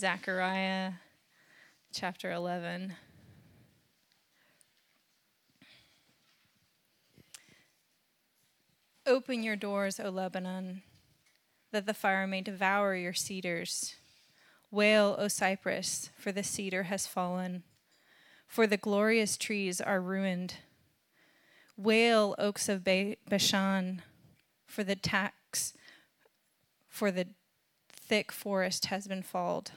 [0.00, 0.92] Zechariah
[1.92, 2.94] chapter 11.
[9.04, 10.80] Open your doors, O Lebanon,
[11.70, 13.94] that the fire may devour your cedars.
[14.70, 17.62] Wail, O cypress, for the cedar has fallen,
[18.46, 20.54] for the glorious trees are ruined.
[21.76, 24.00] Wail, oaks of Bashan,
[24.64, 25.74] for the tax,
[26.88, 27.26] for the
[27.92, 29.72] thick forest has been falled.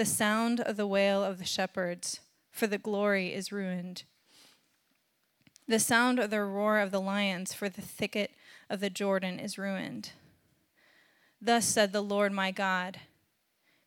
[0.00, 4.04] The sound of the wail of the shepherds, for the glory is ruined.
[5.68, 8.30] The sound of the roar of the lions, for the thicket
[8.70, 10.12] of the Jordan is ruined.
[11.38, 13.00] Thus said the Lord my God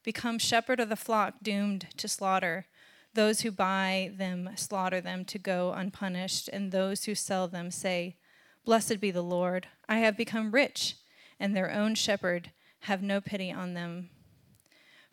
[0.04, 2.68] Become shepherd of the flock doomed to slaughter.
[3.16, 8.18] Those who buy them slaughter them to go unpunished, and those who sell them say,
[8.66, 9.66] Blessed be the Lord.
[9.90, 10.95] I have become rich,
[11.40, 12.52] and their own shepherd
[12.82, 14.12] have no pity on them.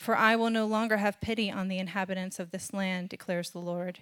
[0.00, 3.58] For I will no longer have pity on the inhabitants of this land, declares the
[3.58, 3.98] Lord.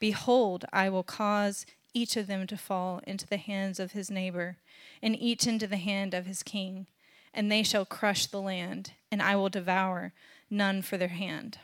[0.00, 4.56] Behold, I will cause each of them to fall into the hands of his neighbor,
[5.00, 6.88] and each into the hand of his king,
[7.32, 10.12] and they shall crush the land, and I will devour
[10.50, 11.60] none for their hand.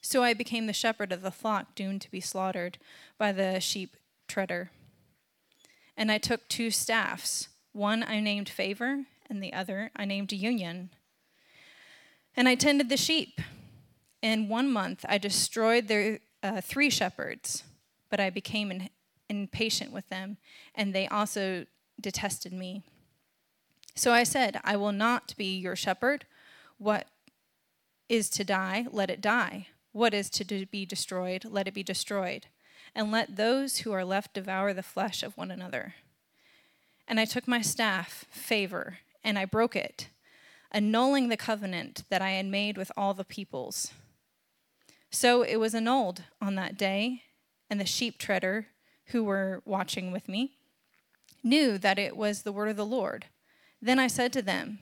[0.00, 2.78] So I became the shepherd of the flock doomed to be slaughtered
[3.18, 3.96] by the sheep
[4.28, 4.70] treader.
[5.96, 7.48] And I took two staffs.
[7.72, 10.90] One I named favor, and the other I named union.
[12.36, 13.40] And I tended the sheep.
[14.22, 17.64] In one month I destroyed their uh, three shepherds,
[18.10, 18.90] but I became in,
[19.28, 20.36] impatient with them,
[20.74, 21.66] and they also
[22.00, 22.82] detested me.
[23.94, 26.26] So I said, I will not be your shepherd.
[26.78, 27.06] What
[28.08, 29.68] is to die, let it die.
[29.92, 32.46] What is to be destroyed, let it be destroyed.
[32.94, 35.94] And let those who are left devour the flesh of one another.
[37.06, 40.08] And I took my staff, favor, and I broke it,
[40.70, 43.92] annulling the covenant that I had made with all the peoples.
[45.10, 47.22] So it was annulled on that day,
[47.68, 48.68] and the sheep treader
[49.06, 50.52] who were watching with me
[51.42, 53.26] knew that it was the word of the Lord.
[53.82, 54.78] Then I said to them,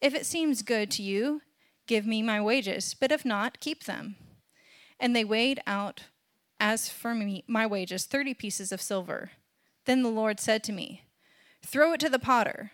[0.00, 1.42] If it seems good to you,
[1.86, 4.16] give me my wages, but if not, keep them.
[4.98, 6.04] And they weighed out
[6.58, 9.32] as for me my wages, thirty pieces of silver.
[9.86, 11.04] Then the Lord said to me,
[11.62, 12.72] Throw it to the potter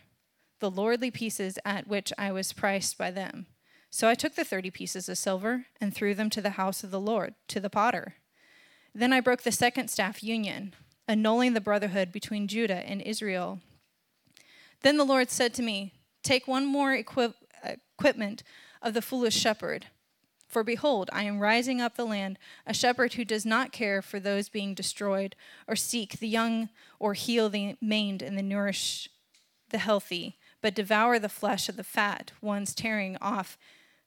[0.59, 3.47] the lordly pieces at which I was priced by them.
[3.91, 6.91] So I took the thirty pieces of silver and threw them to the house of
[6.91, 8.15] the Lord, to the potter.
[8.95, 10.75] Then I broke the second staff union,
[11.07, 13.61] annulling the brotherhood between Judah and Israel.
[14.83, 18.43] Then the Lord said to me, Take one more equip- equipment
[18.83, 19.87] of the foolish shepherd.
[20.49, 24.21] For behold, I am rising up the land, a shepherd who does not care for
[24.21, 26.69] those being destroyed, or seek the young,
[26.99, 29.09] or heal the maimed and the nourish
[29.71, 33.57] the healthy but devour the flesh of the fat ones tearing off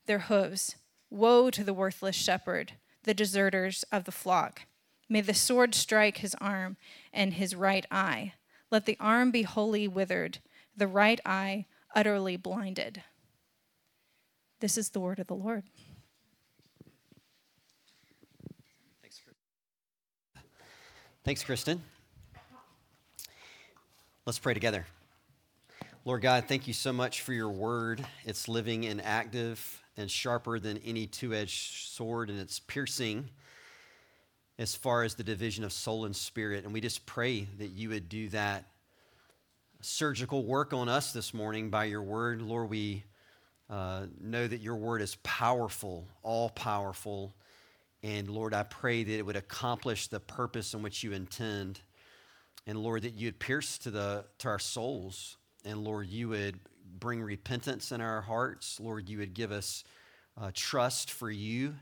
[0.04, 0.76] their hooves.
[1.08, 2.72] Woe to the worthless shepherd,
[3.04, 4.66] the deserters of the flock.
[5.08, 6.76] May the sword strike his arm
[7.14, 8.34] and his right eye.
[8.70, 10.40] Let the arm be wholly withered,
[10.76, 13.04] the right eye utterly blinded.
[14.60, 15.62] This is the word of the Lord.
[21.24, 21.80] Thanks, Kristen.
[24.26, 24.84] Let's pray together.
[26.06, 28.02] Lord God, thank you so much for your word.
[28.24, 33.28] It's living and active and sharper than any two edged sword, and it's piercing
[34.58, 36.64] as far as the division of soul and spirit.
[36.64, 38.64] And we just pray that you would do that
[39.82, 42.40] surgical work on us this morning by your word.
[42.40, 43.04] Lord, we
[43.68, 47.34] uh, know that your word is powerful, all powerful.
[48.02, 51.78] And Lord, I pray that it would accomplish the purpose in which you intend.
[52.66, 56.58] And Lord, that you'd pierce to, the, to our souls and Lord, you would
[56.98, 58.80] bring repentance in our hearts.
[58.80, 59.84] Lord, you would give us
[60.40, 61.74] uh, trust for you.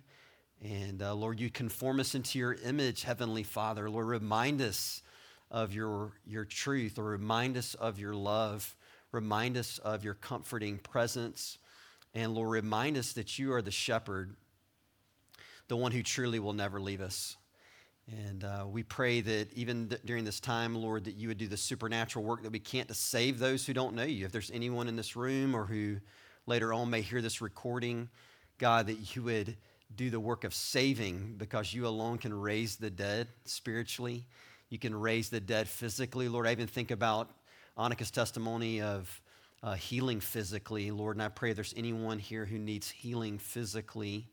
[0.62, 3.88] And uh, Lord, you conform us into your image, Heavenly Father.
[3.88, 5.02] Lord, remind us
[5.50, 8.76] of your, your truth or remind us of your love.
[9.12, 11.58] Remind us of your comforting presence.
[12.14, 14.34] And Lord, remind us that you are the shepherd,
[15.68, 17.37] the one who truly will never leave us.
[18.10, 21.46] And uh, we pray that even th- during this time, Lord, that you would do
[21.46, 24.24] the supernatural work that we can't to save those who don't know you.
[24.24, 25.98] If there's anyone in this room or who
[26.46, 28.08] later on may hear this recording,
[28.56, 29.56] God, that you would
[29.94, 34.24] do the work of saving because you alone can raise the dead spiritually.
[34.70, 36.28] You can raise the dead physically.
[36.28, 37.30] Lord, I even think about
[37.76, 39.20] Annika's testimony of
[39.62, 44.28] uh, healing physically, Lord, and I pray there's anyone here who needs healing physically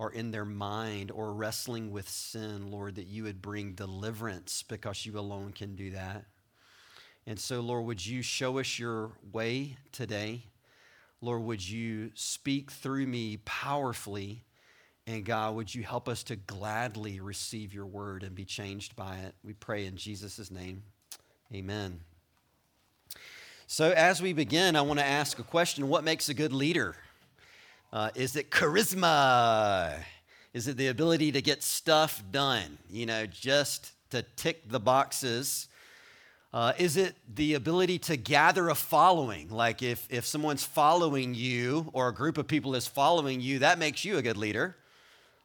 [0.00, 5.04] or in their mind or wrestling with sin, Lord, that you would bring deliverance because
[5.04, 6.24] you alone can do that.
[7.26, 10.44] And so, Lord, would you show us your way today?
[11.20, 14.42] Lord, would you speak through me powerfully?
[15.06, 19.16] And God, would you help us to gladly receive your word and be changed by
[19.16, 19.34] it?
[19.44, 20.82] We pray in Jesus' name.
[21.52, 22.00] Amen.
[23.66, 26.96] So, as we begin, I want to ask a question What makes a good leader?
[27.92, 29.98] Uh, is it charisma?
[30.52, 32.78] Is it the ability to get stuff done?
[32.88, 35.68] You know, just to tick the boxes?
[36.52, 39.48] Uh, is it the ability to gather a following?
[39.48, 43.78] Like if, if someone's following you or a group of people is following you, that
[43.78, 44.76] makes you a good leader.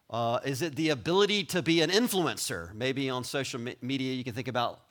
[0.09, 2.74] Uh, is it the ability to be an influencer?
[2.74, 4.81] Maybe on social media, you can think about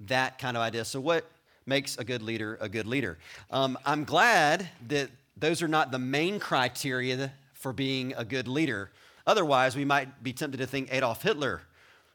[0.00, 0.84] that kind of idea.
[0.84, 1.30] So, what
[1.64, 3.18] makes a good leader a good leader?
[3.50, 8.90] Um, I'm glad that those are not the main criteria for being a good leader.
[9.26, 11.62] Otherwise, we might be tempted to think Adolf Hitler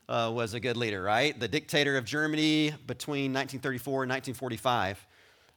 [0.07, 1.39] uh, was a good leader, right?
[1.39, 5.06] The dictator of Germany between 1934 and 1945.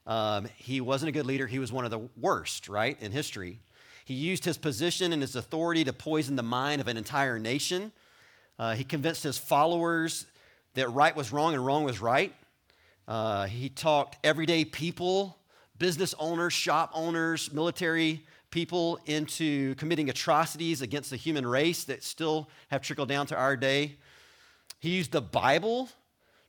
[0.07, 1.47] Um, he wasn't a good leader.
[1.47, 3.61] He was one of the worst, right, in history.
[4.05, 7.93] He used his position and his authority to poison the mind of an entire nation.
[8.59, 10.27] Uh, he convinced his followers
[10.75, 12.35] that right was wrong and wrong was right.
[13.07, 15.37] Uh, he talked everyday people,
[15.83, 22.49] business owners, shop owners, military people into committing atrocities against the human race that still
[22.69, 23.97] have trickled down to our day.
[24.79, 25.89] He used the Bible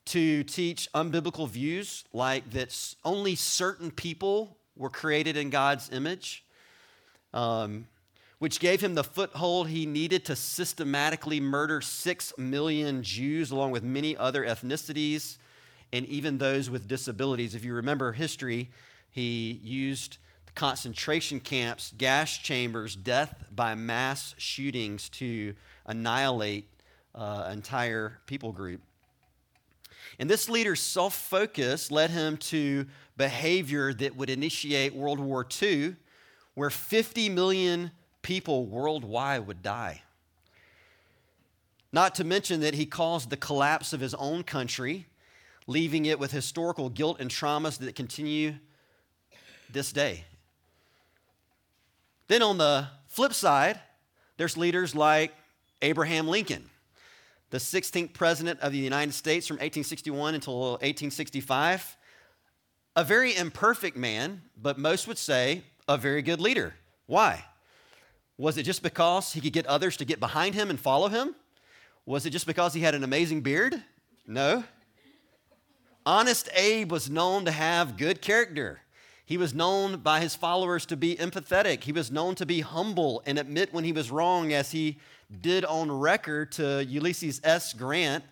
[0.05, 6.45] to teach unbiblical views like that only certain people were created in God's image,
[7.33, 7.87] um,
[8.37, 13.81] which gave him the foothold he needed to systematically murder six million Jews, along with
[13.81, 15.39] many other ethnicities
[15.91, 17.55] and even those with disabilities.
[17.55, 18.69] If you remember history,
[19.13, 20.17] he used
[20.55, 25.53] concentration camps, gas chambers, death by mass shootings to
[25.85, 26.67] annihilate
[27.13, 28.81] uh, entire people group.
[30.19, 35.95] And this leader's self focus led him to behavior that would initiate World War II,
[36.55, 37.91] where 50 million
[38.23, 40.01] people worldwide would die.
[41.91, 45.05] Not to mention that he caused the collapse of his own country,
[45.67, 48.55] leaving it with historical guilt and traumas that continue
[49.73, 50.23] this day.
[52.27, 53.79] Then on the flip side,
[54.37, 55.33] there's leaders like
[55.81, 56.69] Abraham Lincoln
[57.53, 61.95] the 16th president of the United States from 1861 until 1865.
[62.95, 66.73] A very imperfect man, but most would say a very good leader.
[67.05, 67.45] Why?
[68.39, 71.35] Was it just because he could get others to get behind him and follow him?
[72.07, 73.83] Was it just because he had an amazing beard?
[74.25, 74.63] No.
[76.07, 78.81] Honest Abe was known to have good character.
[79.25, 81.83] He was known by his followers to be empathetic.
[81.83, 84.97] He was known to be humble and admit when he was wrong, as he
[85.41, 87.73] did on record to Ulysses S.
[87.73, 88.23] Grant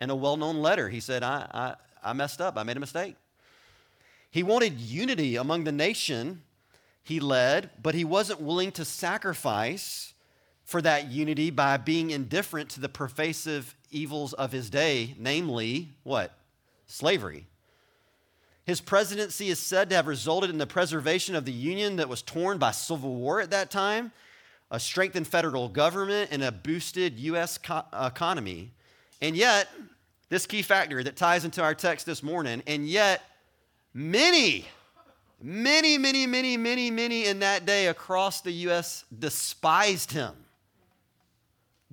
[0.00, 0.88] in a well known letter.
[0.88, 3.16] He said, I, I, I messed up, I made a mistake.
[4.30, 6.42] He wanted unity among the nation
[7.02, 10.12] he led, but he wasn't willing to sacrifice
[10.64, 16.36] for that unity by being indifferent to the pervasive evils of his day, namely, what?
[16.86, 17.46] Slavery.
[18.68, 22.20] His presidency is said to have resulted in the preservation of the Union that was
[22.20, 24.12] torn by civil war at that time
[24.70, 27.56] a strengthened federal government, and a boosted U.S.
[27.56, 28.70] co- economy.
[29.22, 29.68] And yet,
[30.28, 33.22] this key factor that ties into our text this morning, and yet,
[33.94, 34.66] many,
[35.40, 39.04] many, many, many, many, many in that day across the U.S.
[39.18, 40.34] despised him.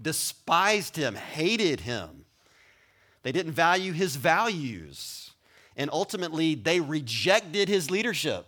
[0.02, 2.26] Despised him, hated him.
[3.24, 5.25] They didn't value his values.
[5.78, 8.48] And ultimately, they rejected his leadership.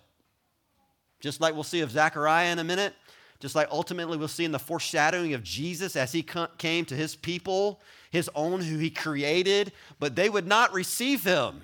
[1.19, 2.93] Just like we'll see of Zechariah in a minute,
[3.39, 6.25] just like ultimately we'll see in the foreshadowing of Jesus as he
[6.57, 7.81] came to his people,
[8.12, 11.62] his own who he created, but they would not receive him.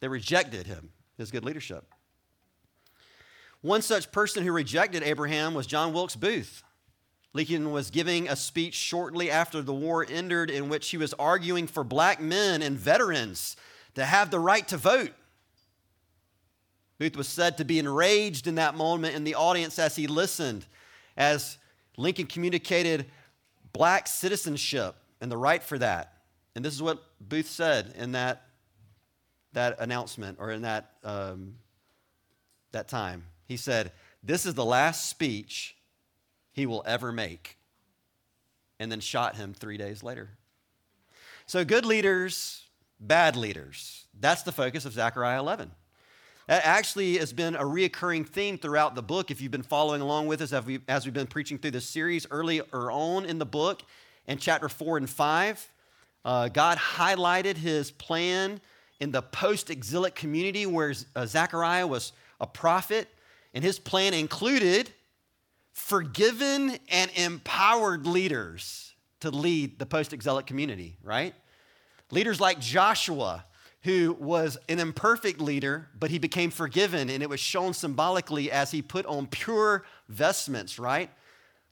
[0.00, 1.84] They rejected him, his good leadership.
[3.60, 6.64] One such person who rejected Abraham was John Wilkes Booth.
[7.32, 11.66] Lincoln was giving a speech shortly after the war ended in which he was arguing
[11.66, 13.56] for black men and veterans
[13.94, 15.12] to have the right to vote.
[16.98, 20.66] Booth was said to be enraged in that moment in the audience as he listened,
[21.16, 21.58] as
[21.96, 23.06] Lincoln communicated
[23.72, 26.12] black citizenship and the right for that.
[26.54, 28.46] And this is what Booth said in that,
[29.52, 31.56] that announcement or in that, um,
[32.72, 33.24] that time.
[33.46, 35.76] He said, This is the last speech
[36.52, 37.58] he will ever make.
[38.78, 40.30] And then shot him three days later.
[41.46, 42.61] So, good leaders,
[43.02, 44.06] bad leaders.
[44.18, 45.70] That's the focus of Zechariah 11.
[46.46, 49.30] That actually has been a reoccurring theme throughout the book.
[49.30, 51.86] If you've been following along with us as, we, as we've been preaching through this
[51.86, 53.82] series earlier on in the book,
[54.26, 55.68] in chapter four and five,
[56.24, 58.60] uh, God highlighted his plan
[59.00, 63.08] in the post exilic community where uh, Zechariah was a prophet.
[63.54, 64.90] And his plan included
[65.72, 71.34] forgiven and empowered leaders to lead the post exilic community, right?
[72.12, 73.46] Leaders like Joshua,
[73.84, 78.70] who was an imperfect leader, but he became forgiven, and it was shown symbolically as
[78.70, 81.10] he put on pure vestments, right?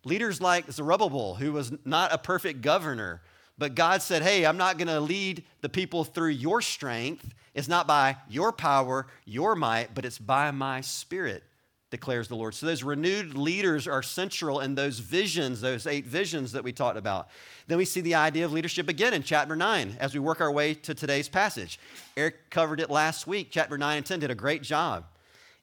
[0.05, 3.21] Leaders like Zerubbabel, who was not a perfect governor,
[3.59, 7.35] but God said, Hey, I'm not going to lead the people through your strength.
[7.53, 11.45] It's not by your power, your might, but it's by my spirit,
[11.91, 12.55] declares the Lord.
[12.55, 16.97] So those renewed leaders are central in those visions, those eight visions that we talked
[16.97, 17.29] about.
[17.67, 20.53] Then we see the idea of leadership again in chapter 9 as we work our
[20.53, 21.81] way to today's passage.
[22.17, 23.49] Eric covered it last week.
[23.51, 25.05] Chapter 9 and 10 did a great job.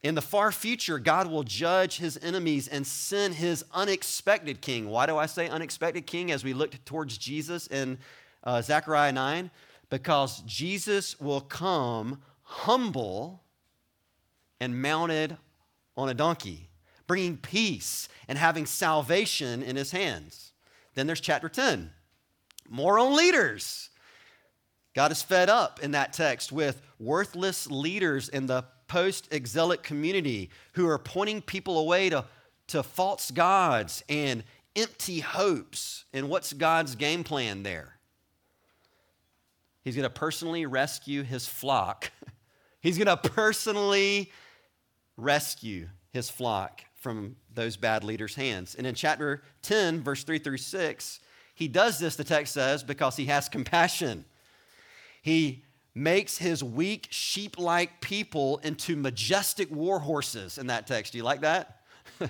[0.04, 4.90] In the far future, God will judge his enemies and send his unexpected king.
[4.90, 7.98] Why do I say unexpected king as we look towards Jesus in
[8.44, 9.50] uh, Zechariah 9?
[9.90, 13.42] Because Jesus will come humble
[14.60, 15.38] and mounted
[15.98, 16.70] on a donkey,
[17.08, 20.52] bringing peace and having salvation in his hands.
[20.94, 21.92] Then there's chapter 10
[22.70, 23.90] more on leaders.
[24.94, 30.50] God is fed up in that text with worthless leaders in the post exilic community
[30.74, 32.26] who are pointing people away to,
[32.68, 34.44] to false gods and
[34.76, 36.06] empty hopes.
[36.14, 37.98] And what's God's game plan there?
[39.84, 42.12] He's going to personally rescue his flock.
[42.82, 44.32] He's going to personally
[45.18, 48.76] rescue his flock from those bad leaders' hands.
[48.76, 51.20] And in chapter 10, verse 3 through 6,
[51.54, 54.26] he does this, the text says, because he has compassion.
[55.22, 55.64] He
[55.96, 61.12] makes his weak sheep like people into majestic war horses in that text.
[61.14, 61.82] Do you like that?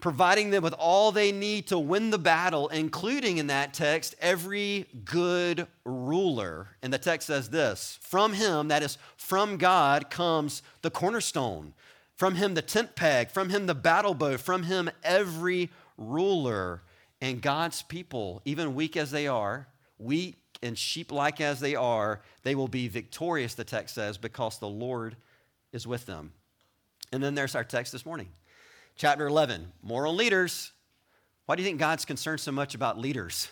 [0.00, 4.86] Providing them with all they need to win the battle, including in that text every
[5.04, 6.68] good ruler.
[6.82, 11.74] And the text says this From him, that is, from God, comes the cornerstone.
[12.14, 13.30] From him, the tent peg.
[13.30, 14.36] From him, the battle bow.
[14.36, 16.82] From him, every ruler.
[17.20, 19.66] And God's people, even weak as they are,
[19.98, 24.58] weak and sheep like as they are, they will be victorious, the text says, because
[24.58, 25.16] the Lord
[25.72, 26.32] is with them.
[27.12, 28.28] And then there's our text this morning.
[28.98, 30.72] Chapter 11, more on leaders.
[31.46, 33.48] Why do you think God's concerned so much about leaders?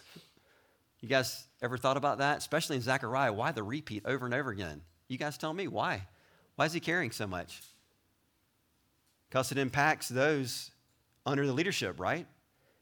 [1.01, 2.39] You guys ever thought about that?
[2.39, 4.81] Especially in Zechariah, why the repeat over and over again?
[5.07, 6.09] You guys tell me why.
[6.57, 7.63] Why is he caring so much?
[9.29, 10.73] Because it impacts those
[11.25, 12.27] under the leadership, right?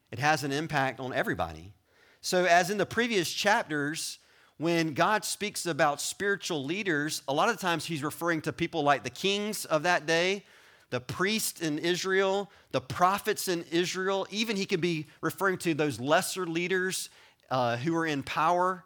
[0.09, 1.73] It has an impact on everybody.
[2.21, 4.17] So, as in the previous chapters,
[4.57, 9.03] when God speaks about spiritual leaders, a lot of times he's referring to people like
[9.03, 10.45] the kings of that day,
[10.89, 14.27] the priests in Israel, the prophets in Israel.
[14.29, 17.09] Even he could be referring to those lesser leaders
[17.49, 18.83] uh, who are in power.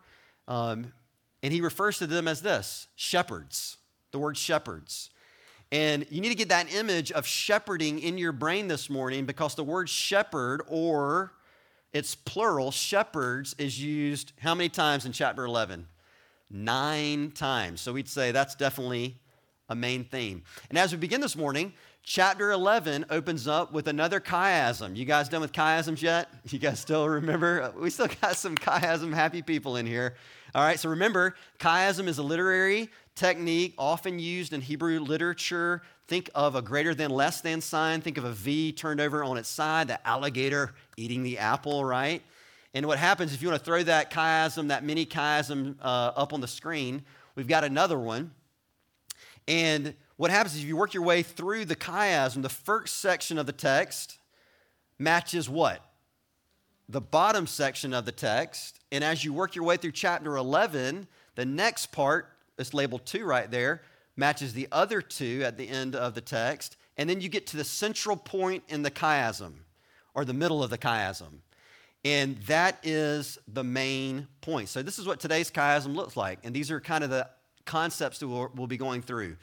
[0.48, 0.94] Um,
[1.44, 3.78] and he refers to them as this shepherds,
[4.12, 5.10] the word shepherds.
[5.72, 9.56] And you need to get that image of shepherding in your brain this morning because
[9.56, 11.34] the word shepherd or
[11.94, 15.88] it's plural, shepherds is used how many times in chapter 11?
[16.50, 17.82] Nine times.
[17.82, 19.18] So we'd say that's definitely
[19.70, 20.44] a main theme.
[20.70, 24.96] And as we begin this morning, chapter 11 opens up with another chiasm.
[24.96, 26.30] You guys done with chiasms yet?
[26.50, 27.72] You guys still remember?
[27.78, 30.16] We still got some chiasm happy people in here.
[30.56, 35.84] All right, so remember, chiasm is a literary technique often used in Hebrew literature.
[36.08, 38.02] Think of a greater than less than sign.
[38.02, 42.24] Think of a V turned over on its side, the alligator eating the apple, right?
[42.74, 46.34] And what happens if you want to throw that chiasm, that mini chiasm uh, up
[46.34, 47.04] on the screen,
[47.36, 48.32] we've got another one.
[49.48, 53.38] And what happens is if you work your way through the chiasm, the first section
[53.38, 54.18] of the text
[54.98, 55.82] matches what?
[56.90, 58.82] The bottom section of the text.
[58.92, 63.24] And as you work your way through chapter 11, the next part it's labeled two
[63.24, 63.82] right there,
[64.18, 66.76] matches the other two at the end of the text.
[66.98, 69.54] And then you get to the central point in the chiasm,
[70.14, 71.40] or the middle of the chiasm.
[72.04, 74.68] And that is the main point.
[74.68, 76.40] So, this is what today's chiasm looks like.
[76.44, 77.30] And these are kind of the
[77.64, 79.38] concepts that we'll, we'll be going through.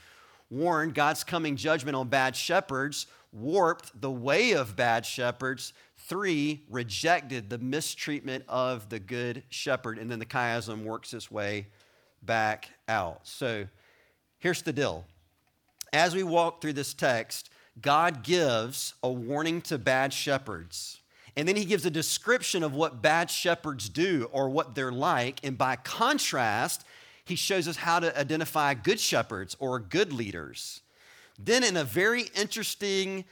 [0.51, 5.73] Warned, God's coming judgment on bad shepherds, warped the way of bad shepherds.
[5.97, 9.99] Three, rejected the mistreatment of the good shepherd.
[9.99, 11.67] And then the chiasm works its way
[12.23, 13.27] back out.
[13.27, 13.67] So
[14.39, 15.05] here's the deal.
[15.93, 17.51] As we walk through this text,
[17.81, 21.01] God gives a warning to bad shepherds.
[21.37, 25.41] And then he gives a description of what bad shepherds do or what they're like.
[25.45, 26.85] And by contrast,
[27.27, 30.81] he shows us how to identify good shepherds or good leaders.
[31.39, 33.25] Then, in a very interesting,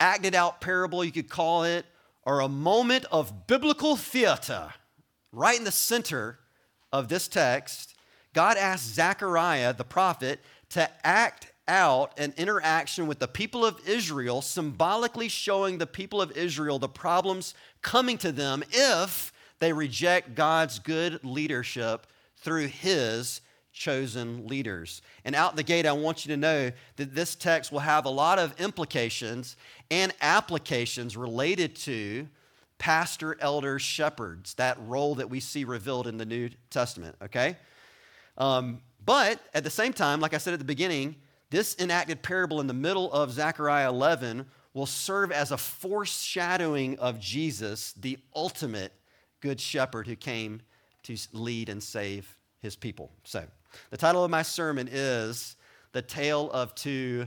[0.00, 1.84] acted out parable, you could call it,
[2.24, 4.72] or a moment of biblical theater,
[5.30, 6.38] right in the center
[6.90, 7.94] of this text,
[8.32, 14.40] God asked Zechariah, the prophet, to act out an interaction with the people of Israel,
[14.40, 20.78] symbolically showing the people of Israel the problems coming to them if they reject God's
[20.78, 22.06] good leadership
[22.42, 23.40] through his
[23.72, 25.02] chosen leaders.
[25.24, 28.10] And out the gate, I want you to know that this text will have a
[28.10, 29.56] lot of implications
[29.90, 32.28] and applications related to
[32.78, 37.56] pastor, elder, shepherds, that role that we see revealed in the New Testament, okay?
[38.36, 41.16] Um, but at the same time, like I said at the beginning,
[41.50, 47.18] this enacted parable in the middle of Zechariah 11 will serve as a foreshadowing of
[47.18, 48.92] Jesus, the ultimate
[49.40, 50.60] good shepherd who came
[51.08, 53.10] to lead and save his people.
[53.24, 53.44] So,
[53.90, 55.56] the title of my sermon is
[55.92, 57.26] The Tale of Two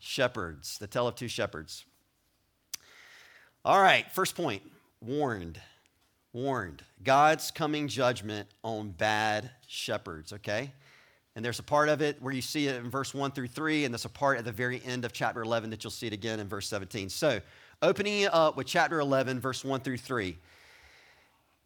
[0.00, 0.78] Shepherds.
[0.78, 1.84] The Tale of Two Shepherds.
[3.64, 4.62] All right, first point
[5.00, 5.60] warned.
[6.32, 6.82] Warned.
[7.02, 10.72] God's coming judgment on bad shepherds, okay?
[11.34, 13.84] And there's a part of it where you see it in verse 1 through 3,
[13.84, 16.12] and there's a part at the very end of chapter 11 that you'll see it
[16.12, 17.08] again in verse 17.
[17.08, 17.40] So,
[17.80, 20.36] opening up with chapter 11, verse 1 through 3.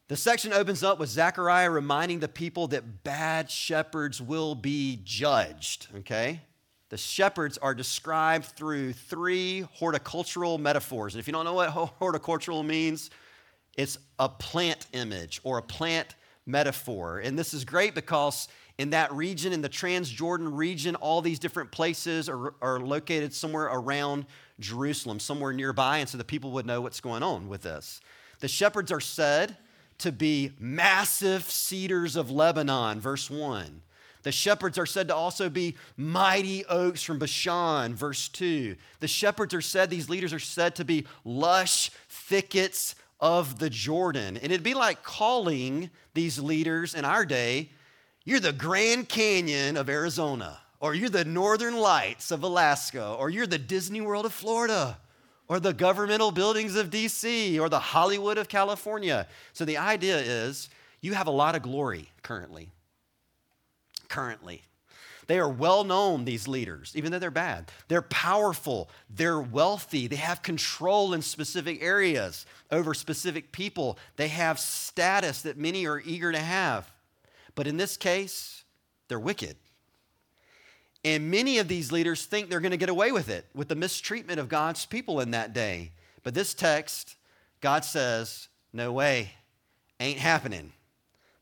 [0.09, 5.89] The section opens up with Zechariah reminding the people that bad shepherds will be judged,
[5.97, 6.43] okay?
[6.91, 11.15] The shepherds are described through three horticultural metaphors.
[11.15, 13.11] And if you don't know what horticultural means,
[13.77, 16.15] it's a plant image or a plant
[16.47, 17.19] metaphor.
[17.19, 18.47] And this is great because
[18.79, 23.65] in that region, in the Transjordan region, all these different places are, are located somewhere
[23.65, 24.27] around
[24.61, 25.99] Jerusalem, somewhere nearby.
[25.99, 28.01] And so the people would know what's going on with this.
[28.39, 29.57] The shepherds are said
[29.99, 33.83] to be massive cedars of Lebanon, verse 1.
[34.23, 38.75] The shepherds are said to also be mighty oaks from Bashan, verse 2.
[38.99, 44.37] The shepherds are said, these leaders are said to be lush thickets of the Jordan.
[44.37, 47.71] And it'd be like calling these leaders in our day,
[48.25, 53.47] you're the Grand Canyon of Arizona, or you're the Northern Lights of Alaska, or you're
[53.47, 54.99] the Disney World of Florida
[55.49, 59.27] or the governmental buildings of DC or the Hollywood of California.
[59.53, 60.69] So the idea is
[61.01, 62.71] you have a lot of glory currently.
[64.09, 64.63] Currently.
[65.27, 67.71] They are well known, these leaders, even though they're bad.
[67.89, 74.61] They're powerful, they're wealthy, they have control in specific areas over specific people, they have
[74.61, 76.91] status that many are eager to have.
[77.57, 78.65] But in this case,
[79.09, 79.57] they're wicked.
[81.07, 83.77] And many of these leaders think they're going to get away with it, with the
[83.77, 85.93] mistreatment of God's people in that day.
[86.25, 87.15] But this text,
[87.61, 89.31] God says, no way,
[90.01, 90.73] ain't happening.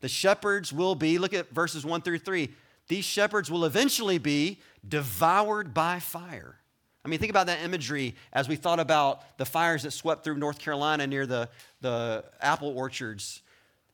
[0.01, 2.53] The shepherds will be, look at verses 1 through 3,
[2.89, 6.57] these shepherds will eventually be devoured by fire.
[7.03, 10.37] I mean, think about that imagery as we thought about the fires that swept through
[10.37, 11.49] North Carolina near the,
[11.81, 13.41] the apple orchards.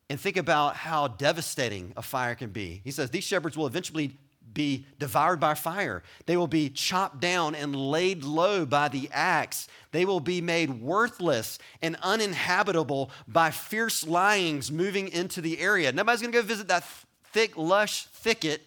[0.09, 2.81] And think about how devastating a fire can be.
[2.83, 4.17] He says these shepherds will eventually
[4.53, 6.03] be devoured by fire.
[6.25, 9.67] They will be chopped down and laid low by the axe.
[9.91, 15.91] They will be made worthless and uninhabitable by fierce lions moving into the area.
[15.91, 16.83] Nobody's going to go visit that
[17.31, 18.61] thick, lush thicket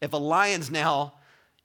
[0.00, 1.14] if a lion's now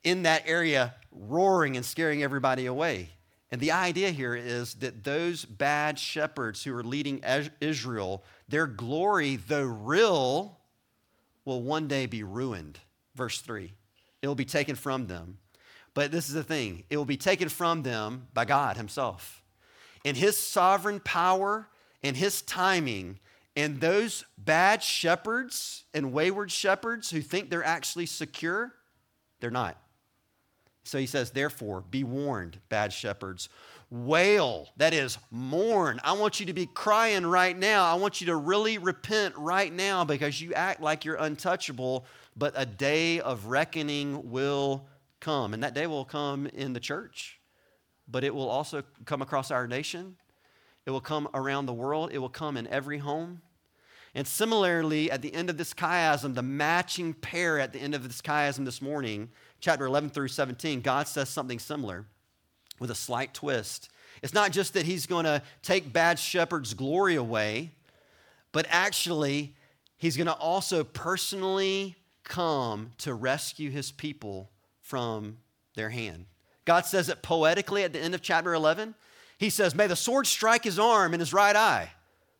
[0.04, 3.10] in that area roaring and scaring everybody away.
[3.52, 7.21] And the idea here is that those bad shepherds who are leading
[7.60, 10.58] Israel, their glory, though real,
[11.43, 12.80] will one day be ruined
[13.15, 13.71] verse 3.
[14.21, 15.38] It will be taken from them.
[15.93, 19.43] But this is the thing it will be taken from them by God Himself.
[20.04, 21.67] In His sovereign power
[22.04, 23.19] and His timing,
[23.56, 28.74] and those bad shepherds and wayward shepherds who think they're actually secure,
[29.39, 29.78] they're not.
[30.83, 33.49] So he says, therefore, be warned, bad shepherds.
[33.89, 35.99] Wail, that is, mourn.
[36.03, 37.85] I want you to be crying right now.
[37.85, 42.53] I want you to really repent right now because you act like you're untouchable but
[42.55, 44.87] a day of reckoning will
[45.19, 45.53] come.
[45.53, 47.39] And that day will come in the church,
[48.07, 50.15] but it will also come across our nation.
[50.85, 52.11] It will come around the world.
[52.11, 53.41] It will come in every home.
[54.13, 58.03] And similarly, at the end of this chiasm, the matching pair at the end of
[58.03, 59.29] this chiasm this morning,
[59.62, 62.06] chapter 11 through 17, God says something similar
[62.80, 63.89] with a slight twist.
[64.21, 67.71] It's not just that he's going to take bad shepherd's glory away,
[68.52, 69.56] but actually,
[69.97, 74.50] he's going to also personally come to rescue his people
[74.82, 75.38] from
[75.76, 76.26] their hand.
[76.65, 78.95] God says it poetically at the end of chapter 11.
[79.38, 81.91] He says, May the sword strike his arm and his right eye.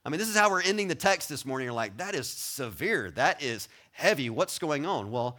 [0.04, 1.66] I mean, this is how we're ending the text this morning.
[1.66, 3.12] You're like, that is severe.
[3.12, 4.30] That is heavy.
[4.30, 5.12] What's going on?
[5.12, 5.38] Well,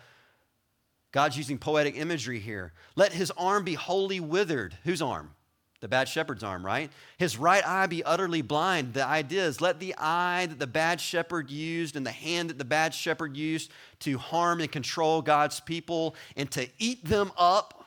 [1.12, 2.72] God's using poetic imagery here.
[2.96, 4.76] Let his arm be wholly withered.
[4.84, 5.34] Whose arm?
[5.82, 6.92] the bad shepherd's arm, right?
[7.18, 8.94] His right eye be utterly blind.
[8.94, 12.58] The idea is let the eye that the bad shepherd used and the hand that
[12.58, 17.84] the bad shepherd used to harm and control God's people and to eat them up,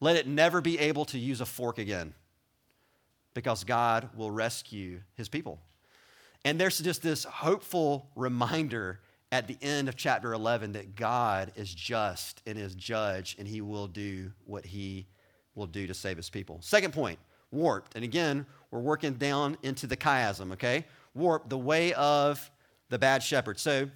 [0.00, 2.14] Let it never be able to use a fork again
[3.32, 5.60] because God will rescue his people.
[6.44, 8.98] And there's just this hopeful reminder
[9.32, 13.60] at the end of chapter 11 that God is just and is judge and he
[13.60, 15.06] will do what he
[15.54, 16.58] will do to save his people.
[16.62, 17.18] Second point,
[17.50, 17.94] warped.
[17.94, 20.84] And again, we're working down into the chiasm, okay?
[21.14, 22.50] Warped, the way of
[22.88, 23.58] the bad shepherd.
[23.58, 23.88] So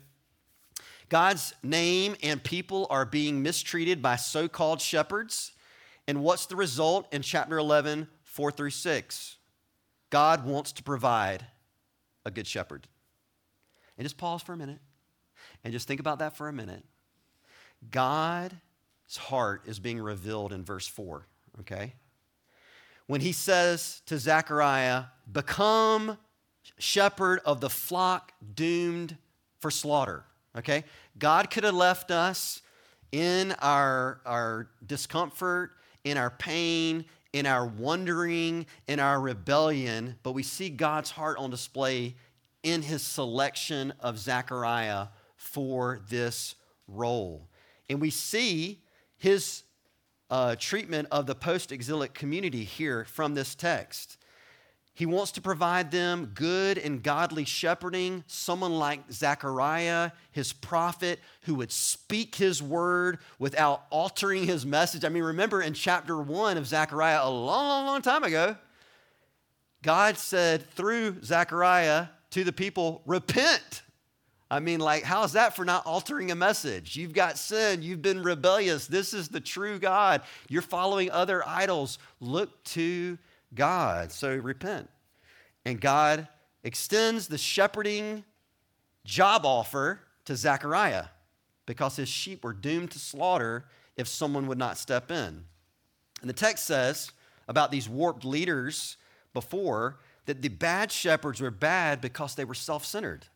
[1.08, 5.52] God's name and people are being mistreated by so called shepherds.
[6.08, 9.36] And what's the result in chapter 11, 4 through 6?
[10.08, 11.46] God wants to provide
[12.24, 12.88] a good shepherd.
[13.96, 14.80] And just pause for a minute
[15.64, 16.84] and just think about that for a minute.
[17.90, 18.54] God's
[19.16, 21.26] heart is being revealed in verse 4,
[21.60, 21.94] okay?
[23.06, 26.18] When he says to Zechariah, Become
[26.78, 29.16] shepherd of the flock doomed
[29.60, 30.24] for slaughter,
[30.56, 30.84] okay?
[31.18, 32.62] God could have left us
[33.12, 35.72] in our, our discomfort,
[36.04, 41.50] in our pain, in our wondering, in our rebellion, but we see God's heart on
[41.50, 42.14] display
[42.62, 45.06] in his selection of Zechariah
[45.40, 46.54] for this
[46.86, 47.48] role.
[47.88, 48.82] And we see
[49.16, 49.64] his
[50.28, 54.18] uh, treatment of the post exilic community here from this text.
[54.92, 61.54] He wants to provide them good and godly shepherding, someone like Zechariah, his prophet, who
[61.54, 65.04] would speak his word without altering his message.
[65.04, 68.56] I mean, remember in chapter one of Zechariah, a long, long, long time ago,
[69.82, 73.82] God said through Zechariah to the people, Repent.
[74.50, 76.96] I mean, like, how's that for not altering a message?
[76.96, 78.86] You've got sin, you've been rebellious.
[78.86, 80.22] This is the true God.
[80.48, 81.98] You're following other idols.
[82.18, 83.16] Look to
[83.54, 84.10] God.
[84.10, 84.90] So repent.
[85.64, 86.26] And God
[86.64, 88.24] extends the shepherding
[89.04, 91.06] job offer to Zechariah
[91.66, 95.44] because his sheep were doomed to slaughter if someone would not step in.
[96.20, 97.12] And the text says
[97.46, 98.96] about these warped leaders
[99.32, 103.26] before that the bad shepherds were bad because they were self centered.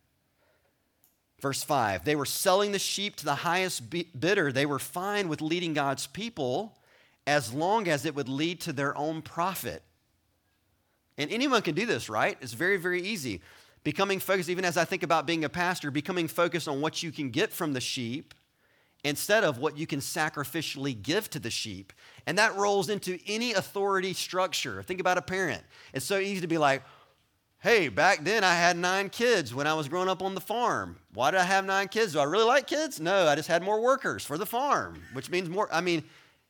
[1.45, 4.51] Verse 5 they were selling the sheep to the highest bidder.
[4.51, 6.79] They were fine with leading God's people
[7.27, 9.83] as long as it would lead to their own profit.
[11.19, 12.39] And anyone can do this, right?
[12.41, 13.43] It's very, very easy.
[13.83, 17.13] Becoming focused, even as I think about being a pastor, becoming focused on what you
[17.13, 18.33] can get from the sheep
[19.05, 21.93] instead of what you can sacrificially give to the sheep.
[22.27, 24.83] And that rolls into any authority structure.
[24.83, 25.63] Think about a parent.
[25.93, 26.83] It's so easy to be like,
[27.65, 30.99] hey, back then I had nine kids when I was growing up on the farm.
[31.15, 32.13] Why did I have nine kids?
[32.13, 33.01] Do I really like kids?
[33.01, 35.67] No, I just had more workers for the farm, which means more.
[35.73, 36.05] I mean,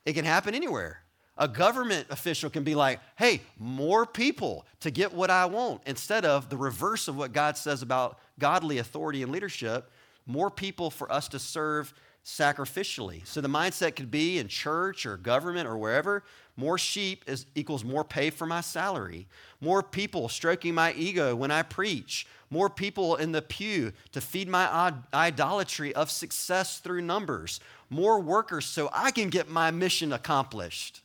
[0.04, 0.98] it can happen anywhere.
[1.38, 6.24] A government official can be like, hey, more people to get what I want, instead
[6.24, 9.92] of the reverse of what God says about godly authority and leadership,
[10.26, 13.24] more people for us to serve sacrificially.
[13.24, 16.24] So the mindset could be in church or government or wherever
[16.56, 19.26] more sheep is, equals more pay for my salary,
[19.60, 24.48] more people stroking my ego when I preach, more people in the pew to feed
[24.48, 31.00] my idolatry of success through numbers, more workers so I can get my mission accomplished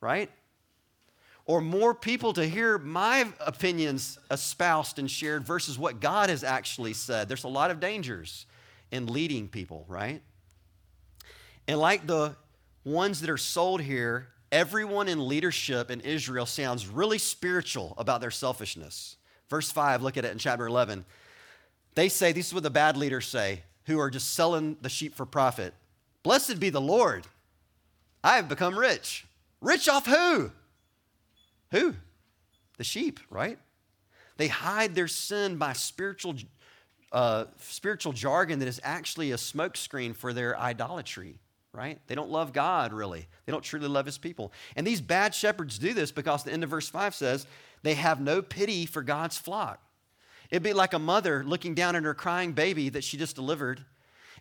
[0.00, 0.30] right?
[1.44, 6.92] Or more people to hear my opinions espoused and shared versus what God has actually
[6.92, 7.28] said.
[7.28, 8.46] There's a lot of dangers
[8.90, 10.22] in leading people, right?
[11.68, 12.36] And like the
[12.84, 18.30] ones that are sold here, everyone in leadership in Israel sounds really spiritual about their
[18.30, 19.16] selfishness.
[19.48, 21.04] Verse 5, look at it in chapter 11.
[21.94, 25.14] They say, this is what the bad leaders say, who are just selling the sheep
[25.14, 25.74] for profit.
[26.22, 27.26] Blessed be the Lord.
[28.22, 29.26] I have become rich.
[29.60, 30.50] Rich off who?
[31.70, 31.94] Who?
[32.76, 33.58] The sheep, right?
[34.36, 36.34] They hide their sin by spiritual,
[37.12, 41.38] uh, spiritual jargon that is actually a smokescreen for their idolatry,
[41.76, 42.00] right?
[42.06, 43.26] They don't love God, really.
[43.44, 44.52] They don't truly love his people.
[44.74, 47.46] And these bad shepherds do this because the end of verse 5 says
[47.82, 49.80] they have no pity for God's flock.
[50.50, 53.84] It'd be like a mother looking down at her crying baby that she just delivered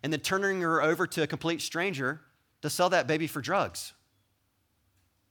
[0.01, 2.21] and then turning her over to a complete stranger
[2.61, 3.93] to sell that baby for drugs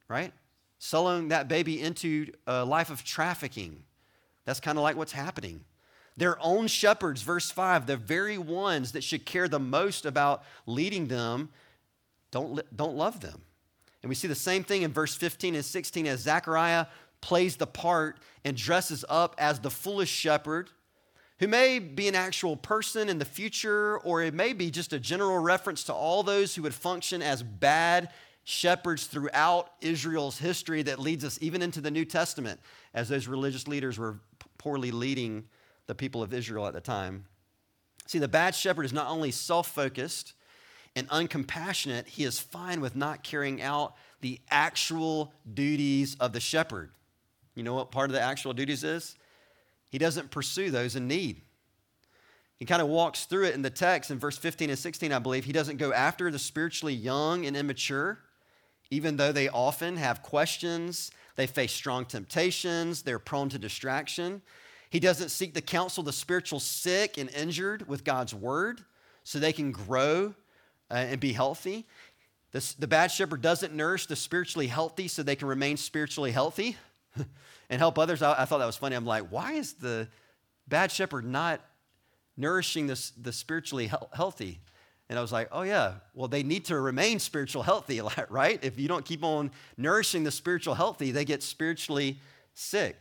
[0.08, 0.32] right?
[0.78, 3.82] Selling that baby into a life of trafficking.
[4.44, 5.64] That's kind of like what's happening.
[6.16, 11.08] Their own shepherds, verse 5, the very ones that should care the most about leading
[11.08, 11.48] them,
[12.34, 13.40] don't, don't love them.
[14.02, 16.86] And we see the same thing in verse 15 and 16 as Zechariah
[17.20, 20.68] plays the part and dresses up as the foolish shepherd,
[21.38, 24.98] who may be an actual person in the future, or it may be just a
[24.98, 28.10] general reference to all those who would function as bad
[28.42, 32.58] shepherds throughout Israel's history that leads us even into the New Testament
[32.94, 34.18] as those religious leaders were
[34.58, 35.44] poorly leading
[35.86, 37.26] the people of Israel at the time.
[38.06, 40.34] See, the bad shepherd is not only self focused
[40.96, 46.90] and uncompassionate, he is fine with not carrying out the actual duties of the shepherd.
[47.54, 49.16] You know what part of the actual duties is?
[49.90, 51.40] He doesn't pursue those in need.
[52.56, 55.18] He kind of walks through it in the text in verse 15 and 16, I
[55.18, 55.44] believe.
[55.44, 58.20] He doesn't go after the spiritually young and immature,
[58.90, 64.40] even though they often have questions, they face strong temptations, they're prone to distraction.
[64.90, 68.82] He doesn't seek to counsel the spiritual sick and injured with God's word
[69.24, 70.34] so they can grow
[70.90, 71.86] uh, and be healthy.
[72.52, 76.76] The, the bad shepherd doesn't nourish the spiritually healthy so they can remain spiritually healthy
[77.70, 78.22] and help others.
[78.22, 78.94] I, I thought that was funny.
[78.94, 80.08] I'm like, why is the
[80.68, 81.60] bad shepherd not
[82.36, 84.60] nourishing the, the spiritually he- healthy?
[85.08, 88.58] And I was like, oh, yeah, well, they need to remain spiritual healthy, right?
[88.62, 92.18] If you don't keep on nourishing the spiritual healthy, they get spiritually
[92.54, 92.96] sick.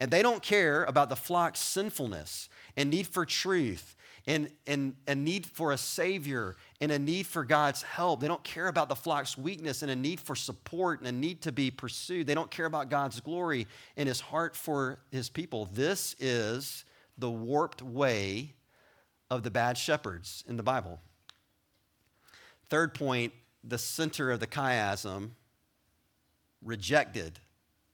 [0.00, 3.94] And they don't care about the flock's sinfulness and need for truth
[4.26, 8.20] and, and a need for a savior and a need for God's help.
[8.20, 11.42] They don't care about the flock's weakness and a need for support and a need
[11.42, 12.26] to be pursued.
[12.26, 15.68] They don't care about God's glory and his heart for his people.
[15.72, 16.84] This is
[17.18, 18.54] the warped way
[19.30, 21.00] of the bad shepherds in the Bible.
[22.68, 25.30] Third point the center of the chiasm
[26.62, 27.38] rejected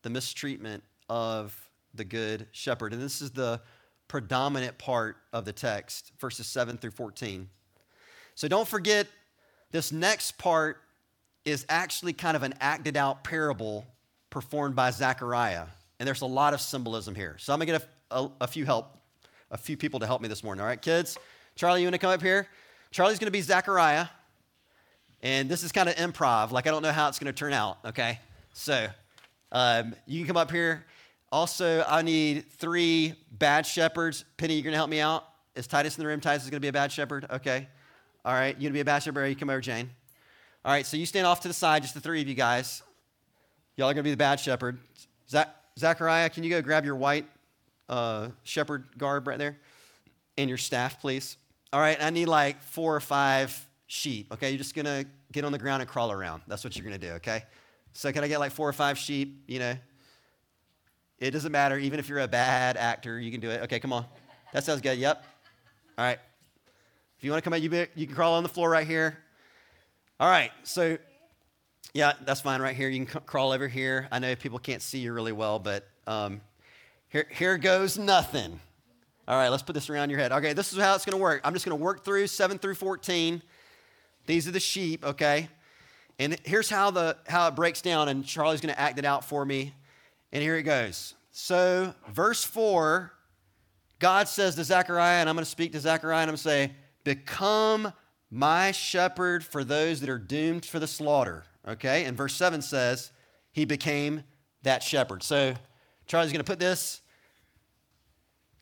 [0.02, 2.92] the mistreatment of the good shepherd.
[2.92, 3.60] And this is the
[4.08, 7.48] predominant part of the text, verses 7 through 14.
[8.34, 9.06] So don't forget,
[9.72, 10.78] this next part
[11.44, 13.86] is actually kind of an acted out parable
[14.30, 15.66] performed by Zechariah.
[15.98, 17.36] And there's a lot of symbolism here.
[17.38, 18.98] So I'm going to get a, a, a, few help,
[19.50, 20.60] a few people to help me this morning.
[20.60, 21.16] All right, kids?
[21.54, 22.48] Charlie, you want to come up here?
[22.90, 24.06] Charlie's going to be Zechariah.
[25.22, 26.50] And this is kind of improv.
[26.50, 28.20] Like, I don't know how it's going to turn out, okay?
[28.52, 28.88] So
[29.52, 30.84] um, you can come up here.
[31.36, 34.24] Also, I need three bad shepherds.
[34.38, 35.28] Penny, you're going to help me out?
[35.54, 36.18] Is Titus in the room?
[36.18, 37.26] Titus is going to be a bad shepherd?
[37.30, 37.68] Okay.
[38.24, 38.54] All right.
[38.54, 39.26] You're going to be a bad shepherd?
[39.26, 39.90] You come over, Jane?
[40.64, 40.86] All right.
[40.86, 42.82] So you stand off to the side, just the three of you guys.
[43.76, 44.78] Y'all are going to be the bad shepherd.
[45.28, 47.26] Zach, Zachariah, can you go grab your white
[47.90, 49.58] uh, shepherd garb right there?
[50.38, 51.36] And your staff, please.
[51.70, 52.02] All right.
[52.02, 53.54] I need like four or five
[53.88, 54.32] sheep.
[54.32, 54.48] Okay.
[54.48, 56.40] You're just going to get on the ground and crawl around.
[56.46, 57.12] That's what you're going to do.
[57.16, 57.44] Okay.
[57.92, 59.44] So can I get like four or five sheep?
[59.46, 59.74] You know,
[61.18, 61.78] it doesn't matter.
[61.78, 63.62] Even if you're a bad actor, you can do it.
[63.62, 64.04] Okay, come on.
[64.52, 64.98] That sounds good.
[64.98, 65.24] Yep.
[65.98, 66.18] All right.
[67.18, 69.16] If you want to come out, you, you can crawl on the floor right here.
[70.20, 70.50] All right.
[70.62, 70.98] So,
[71.94, 72.88] yeah, that's fine right here.
[72.88, 74.08] You can c- crawl over here.
[74.12, 76.42] I know people can't see you really well, but um,
[77.08, 78.60] here, here goes nothing.
[79.28, 80.30] All right, let's put this around your head.
[80.30, 81.40] Okay, this is how it's going to work.
[81.42, 83.42] I'm just going to work through 7 through 14.
[84.26, 85.48] These are the sheep, okay?
[86.18, 89.24] And here's how, the, how it breaks down, and Charlie's going to act it out
[89.24, 89.74] for me.
[90.36, 91.14] And here it goes.
[91.30, 93.10] So, verse 4,
[93.98, 96.42] God says to Zechariah, and I'm going to speak to Zechariah and I'm going to
[96.42, 96.72] say,
[97.04, 97.90] Become
[98.30, 101.44] my shepherd for those that are doomed for the slaughter.
[101.66, 102.04] Okay?
[102.04, 103.12] And verse 7 says,
[103.50, 104.24] He became
[104.62, 105.22] that shepherd.
[105.22, 105.54] So,
[106.06, 107.00] Charlie's going to put this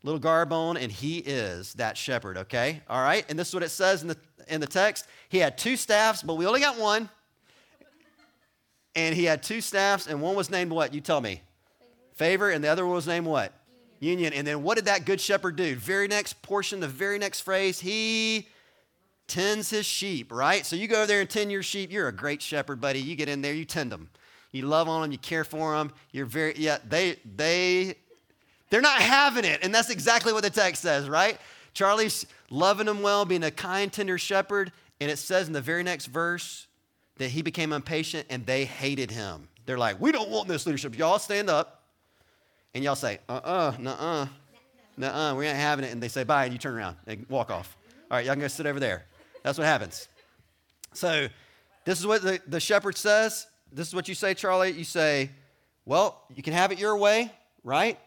[0.04, 2.82] little garb on, and he is that shepherd, okay?
[2.88, 3.24] All right?
[3.28, 5.08] And this is what it says in the, in the text.
[5.28, 7.08] He had two staffs, but we only got one.
[8.94, 10.94] And he had two staffs, and one was named what?
[10.94, 11.40] You tell me
[12.14, 13.52] favor, and the other one was named what?
[14.00, 14.18] Union.
[14.18, 14.32] Union.
[14.32, 15.76] And then what did that good shepherd do?
[15.76, 18.48] Very next portion, the very next phrase, he
[19.26, 20.64] tends his sheep, right?
[20.66, 21.90] So you go over there and tend your sheep.
[21.90, 23.00] You're a great shepherd, buddy.
[23.00, 24.10] You get in there, you tend them.
[24.52, 25.92] You love on them, you care for them.
[26.12, 27.96] You're very, yeah, they, they,
[28.70, 29.60] they're not having it.
[29.62, 31.38] And that's exactly what the text says, right?
[31.72, 34.70] Charlie's loving them well, being a kind, tender shepherd.
[35.00, 36.68] And it says in the very next verse
[37.16, 39.48] that he became impatient and they hated him.
[39.66, 40.96] They're like, we don't want this leadership.
[40.96, 41.83] Y'all stand up
[42.74, 44.26] and y'all say, uh uh, nuh uh,
[44.96, 45.92] nuh uh, we ain't having it.
[45.92, 47.76] And they say bye, and you turn around and walk off.
[48.10, 49.06] All right, y'all can go sit over there.
[49.42, 50.08] That's what happens.
[50.92, 51.28] So,
[51.84, 53.46] this is what the, the shepherd says.
[53.72, 54.72] This is what you say, Charlie.
[54.72, 55.30] You say,
[55.84, 57.30] well, you can have it your way,
[57.62, 57.98] right?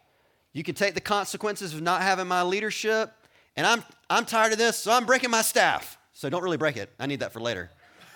[0.53, 3.12] You can take the consequences of not having my leadership.
[3.56, 5.97] And I'm, I'm tired of this, so I'm breaking my staff.
[6.13, 6.91] So don't really break it.
[6.99, 7.69] I need that for later.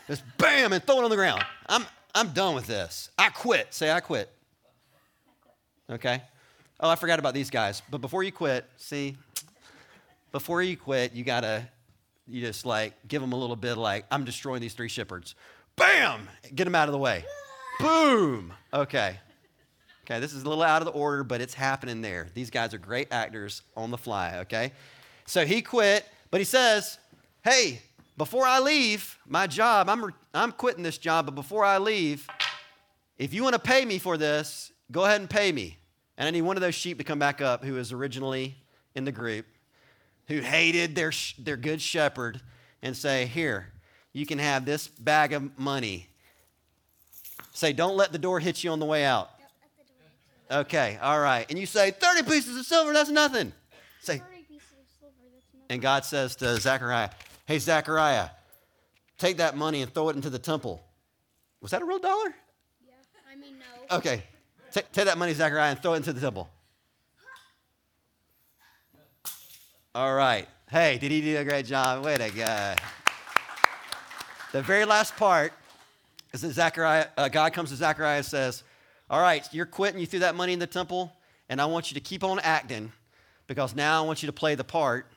[0.08, 1.44] Just bam and throw it on the ground.
[1.68, 1.86] I'm,
[2.16, 3.10] I'm done with this.
[3.18, 3.74] I quit.
[3.74, 4.32] Say, I quit.
[5.90, 6.22] Okay?
[6.82, 7.84] Oh, I forgot about these guys.
[7.92, 9.16] But before you quit, see,
[10.32, 11.68] before you quit, you gotta,
[12.28, 15.36] you just like give them a little bit like, I'm destroying these three shepherds.
[15.76, 16.28] Bam!
[16.56, 17.24] Get them out of the way.
[17.80, 18.54] Boom!
[18.74, 19.20] Okay.
[20.06, 22.30] Okay, this is a little out of the order, but it's happening there.
[22.34, 24.72] These guys are great actors on the fly, okay?
[25.26, 26.98] So he quit, but he says,
[27.44, 27.82] Hey,
[28.18, 32.28] before I leave my job, I'm, I'm quitting this job, but before I leave,
[33.18, 35.78] if you want to pay me for this, go ahead and pay me.
[36.22, 38.56] And I need one of those sheep to come back up who was originally
[38.94, 39.48] in the group,
[40.28, 42.40] who hated their, their good shepherd,
[42.84, 43.72] and say, Here,
[44.14, 46.08] you can have this bag of money.
[47.54, 49.32] Say, don't let the door hit you on the way out.
[50.52, 51.48] Okay, all right.
[51.50, 53.52] And you say, 30 pieces of silver, that's nothing.
[54.02, 55.66] Say, 30 pieces of silver, that's nothing.
[55.72, 57.10] and God says to Zechariah,
[57.48, 58.30] Hey, Zechariah,
[59.18, 60.84] take that money and throw it into the temple.
[61.62, 62.36] Was that a real dollar?
[62.86, 62.94] Yeah,
[63.28, 63.98] I mean, no.
[63.98, 64.22] Okay.
[64.74, 66.50] Ta- take that money, Zechariah, and throw it into the temple.
[69.94, 70.48] All right.
[70.70, 72.06] Hey, did he do a great job?
[72.06, 72.76] Way to go.
[74.54, 75.52] The very last part
[76.32, 78.64] is that Zechariah, uh, God comes to Zechariah and says,
[79.10, 80.00] All right, you're quitting.
[80.00, 81.12] You threw that money in the temple,
[81.50, 82.94] and I want you to keep on acting
[83.48, 85.08] because now I want you to play the part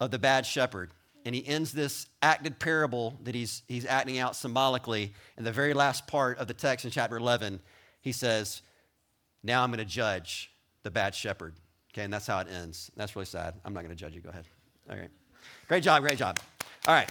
[0.00, 0.90] of the bad shepherd.
[1.24, 5.12] And he ends this acted parable that he's, he's acting out symbolically.
[5.38, 7.60] In the very last part of the text in chapter 11,
[8.00, 8.62] he says,
[9.42, 10.50] Now I'm going to judge
[10.82, 11.54] the bad shepherd.
[11.92, 12.90] Okay, and that's how it ends.
[12.96, 13.54] That's really sad.
[13.64, 14.20] I'm not going to judge you.
[14.20, 14.46] Go ahead.
[14.90, 15.10] All right.
[15.68, 16.38] Great job, great job.
[16.86, 17.10] All right.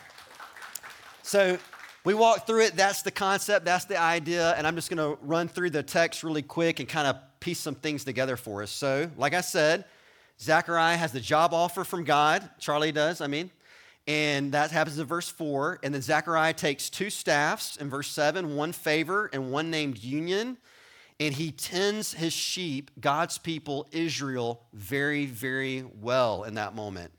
[1.24, 1.58] So
[2.04, 2.76] we walked through it.
[2.76, 4.54] That's the concept, that's the idea.
[4.58, 7.60] And I'm just going to run through the text really quick and kind of piece
[7.60, 8.72] some things together for us.
[8.72, 9.86] So, like I said,
[10.40, 12.50] Zechariah has the job offer from God.
[12.60, 13.52] Charlie does, I mean.
[14.08, 15.80] And that happens in verse 4.
[15.84, 20.58] And then Zechariah takes two staffs in verse 7, one favor and one named union.
[21.22, 27.12] And he tends his sheep, God's people, Israel, very, very well in that moment.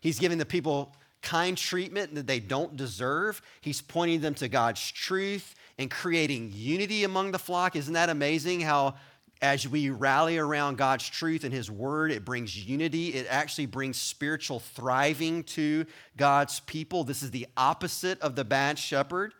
[0.00, 3.42] He's giving the people kind treatment that they don't deserve.
[3.60, 7.74] He's pointing them to God's truth and creating unity among the flock.
[7.74, 8.94] Isn't that amazing how
[9.42, 13.08] as we rally around God's truth and His Word, it brings unity.
[13.08, 15.86] It actually brings spiritual thriving to
[16.16, 17.02] God's people.
[17.02, 19.34] This is the opposite of the bad shepherd.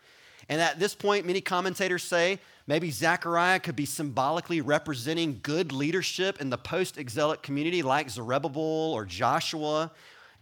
[0.50, 6.40] And at this point, many commentators say maybe Zechariah could be symbolically representing good leadership
[6.40, 9.92] in the post exilic community like Zerubbabel or Joshua.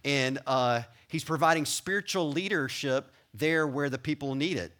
[0.03, 4.71] And uh, he's providing spiritual leadership there where the people need it.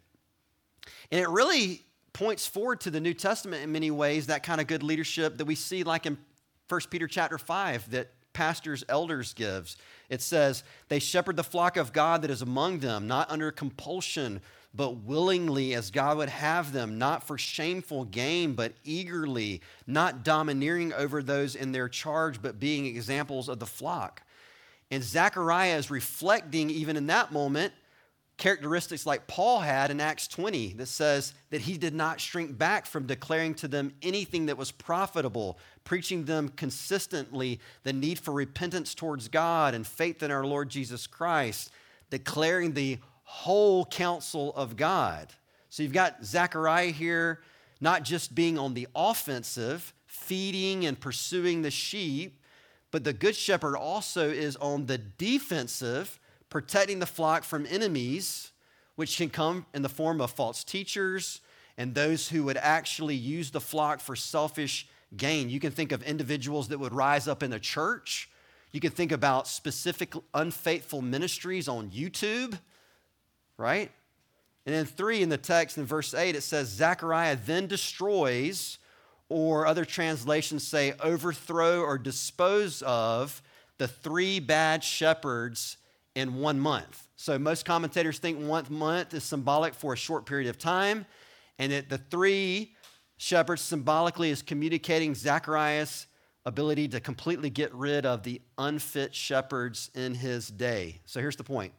[1.12, 4.66] And it really points forward to the New Testament in many ways, that kind of
[4.66, 6.18] good leadership that we see like in
[6.68, 9.76] 1 Peter chapter 5 that pastors, elders gives.
[10.08, 14.40] It says, they shepherd the flock of God that is among them, not under compulsion,
[14.72, 20.92] but willingly as God would have them, not for shameful gain, but eagerly, not domineering
[20.92, 24.22] over those in their charge, but being examples of the flock.
[24.90, 27.72] And Zechariah is reflecting, even in that moment,
[28.40, 32.86] characteristics like Paul had in Acts 20 that says that he did not shrink back
[32.86, 38.94] from declaring to them anything that was profitable, preaching them consistently the need for repentance
[38.94, 41.70] towards God and faith in our Lord Jesus Christ,
[42.08, 42.98] declaring the
[43.30, 45.28] whole counsel of God.
[45.68, 47.40] So you've got Zechariah here
[47.80, 52.42] not just being on the offensive, feeding and pursuing the sheep,
[52.90, 56.18] but the good shepherd also is on the defensive,
[56.50, 58.50] protecting the flock from enemies,
[58.96, 61.40] which can come in the form of false teachers
[61.78, 65.48] and those who would actually use the flock for selfish gain.
[65.48, 68.28] You can think of individuals that would rise up in the church.
[68.72, 72.58] You can think about specific unfaithful ministries on YouTube,
[73.60, 73.90] right?
[74.66, 78.78] And then three in the text in verse 8, it says, Zechariah then destroys,
[79.28, 83.42] or other translations say, overthrow or dispose of
[83.78, 85.76] the three bad shepherds
[86.14, 87.08] in one month.
[87.16, 91.06] So most commentators think one month is symbolic for a short period of time,
[91.58, 92.74] and that the three
[93.16, 96.06] shepherds symbolically is communicating Zechariah's
[96.46, 101.00] ability to completely get rid of the unfit shepherds in his day.
[101.04, 101.72] So here's the point.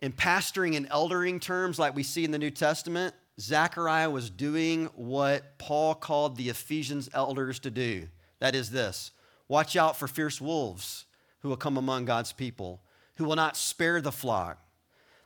[0.00, 4.86] In pastoring and eldering terms, like we see in the New Testament, Zechariah was doing
[4.94, 8.08] what Paul called the Ephesians elders to do.
[8.38, 9.12] That is this
[9.48, 11.06] watch out for fierce wolves
[11.40, 12.80] who will come among God's people,
[13.16, 14.58] who will not spare the flock.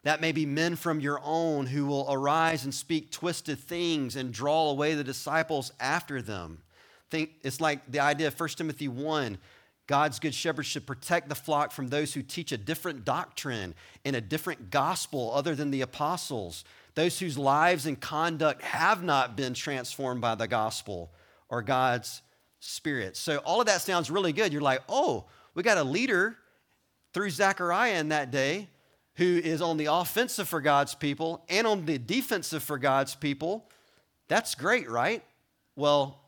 [0.03, 4.33] That may be men from your own who will arise and speak twisted things and
[4.33, 6.63] draw away the disciples after them.
[7.11, 9.39] Think it's like the idea of 1 Timothy 1
[9.87, 14.17] God's good shepherd should protect the flock from those who teach a different doctrine and
[14.17, 16.65] a different gospel other than the apostles,
[16.95, 21.13] those whose lives and conduct have not been transformed by the gospel
[21.51, 22.23] or God's
[22.61, 23.17] spirit.
[23.17, 24.53] So, all of that sounds really good.
[24.53, 26.39] You're like, oh, we got a leader
[27.13, 28.69] through Zechariah in that day
[29.17, 33.69] who is on the offensive for God's people and on the defensive for God's people.
[34.29, 35.23] That's great, right?
[35.77, 36.21] Well,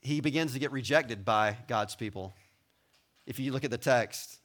[0.00, 2.32] he begins to get rejected by God's people
[3.26, 4.38] if you look at the text.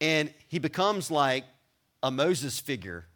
[0.00, 1.44] And he becomes like
[2.02, 3.06] a Moses figure.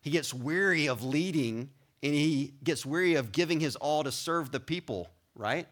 [0.00, 1.70] He gets weary of leading
[2.02, 5.66] and he gets weary of giving his all to serve the people, right?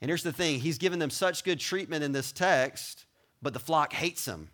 [0.00, 3.06] And here's the thing he's given them such good treatment in this text,
[3.40, 4.48] but the flock hates him.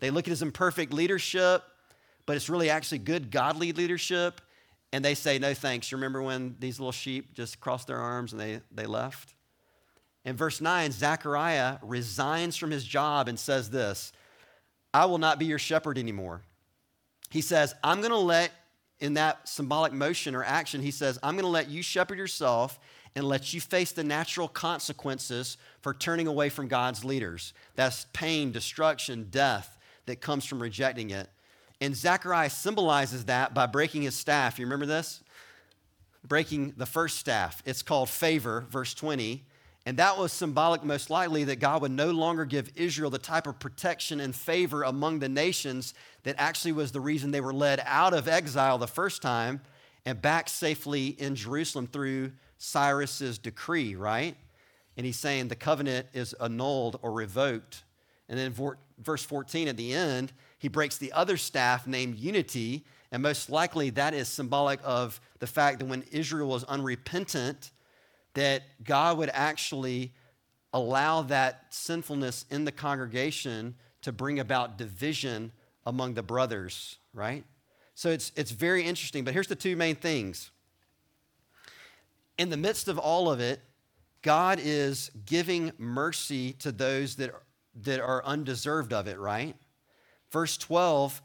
[0.00, 1.62] They look at his imperfect leadership,
[2.26, 4.40] but it's really actually good, godly leadership.
[4.92, 5.90] And they say, no thanks.
[5.90, 9.34] You remember when these little sheep just crossed their arms and they, they left?
[10.24, 14.12] In verse 9, Zechariah resigns from his job and says this
[14.92, 16.42] I will not be your shepherd anymore.
[17.30, 18.50] He says, I'm going to let,
[18.98, 22.78] in that symbolic motion or action, he says, I'm going to let you shepherd yourself
[23.14, 27.54] and let you face the natural consequences for turning away from God's leaders.
[27.76, 31.28] That's pain, destruction, death that comes from rejecting it.
[31.80, 34.58] And Zechariah symbolizes that by breaking his staff.
[34.58, 35.22] You remember this?
[36.26, 37.62] Breaking the first staff.
[37.64, 39.44] It's called favor, verse 20.
[39.86, 43.46] And that was symbolic, most likely, that God would no longer give Israel the type
[43.46, 47.82] of protection and favor among the nations that actually was the reason they were led
[47.86, 49.60] out of exile the first time
[50.04, 54.36] and back safely in Jerusalem through Cyrus's decree, right?
[54.96, 57.84] And he's saying the covenant is annulled or revoked.
[58.28, 58.54] And then
[58.98, 62.84] verse 14 at the end, he breaks the other staff named unity.
[63.10, 67.70] And most likely that is symbolic of the fact that when Israel was unrepentant,
[68.34, 70.12] that God would actually
[70.72, 75.52] allow that sinfulness in the congregation to bring about division
[75.84, 77.44] among the brothers, right?
[77.94, 79.24] So it's, it's very interesting.
[79.24, 80.50] But here's the two main things.
[82.38, 83.60] In the midst of all of it,
[84.22, 87.34] God is giving mercy to those that,
[87.82, 89.56] that are undeserved of it, right?
[90.30, 91.20] Verse 12,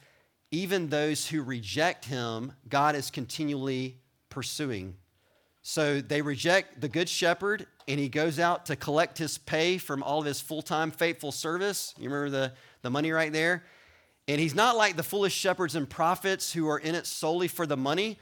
[0.52, 4.00] even those who reject him, God is continually
[4.30, 4.96] pursuing.
[5.68, 10.04] So they reject the good shepherd, and he goes out to collect his pay from
[10.04, 11.96] all of his full time faithful service.
[11.98, 12.54] You remember the,
[12.84, 13.64] the money right there?
[14.28, 17.66] And he's not like the foolish shepherds and prophets who are in it solely for
[17.66, 18.20] the money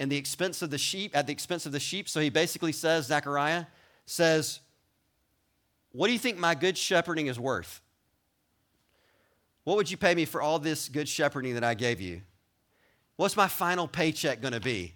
[0.00, 2.08] and the expense of the sheep, at the expense of the sheep.
[2.08, 3.66] So he basically says, Zechariah
[4.06, 4.60] says,
[5.92, 7.82] What do you think my good shepherding is worth?
[9.64, 12.22] What would you pay me for all this good shepherding that I gave you?
[13.16, 14.94] What's my final paycheck going to be?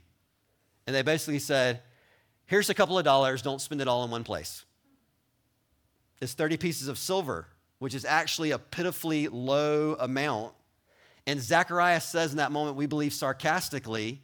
[0.87, 1.83] And they basically said,
[2.51, 4.65] Here's a couple of dollars, don't spend it all in one place.
[6.21, 7.47] It's 30 pieces of silver,
[7.79, 10.53] which is actually a pitifully low amount.
[11.29, 14.21] And Zacharias says in that moment, we believe sarcastically,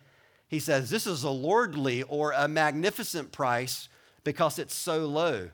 [0.49, 3.89] he says, This is a lordly or a magnificent price
[4.25, 5.49] because it's so low.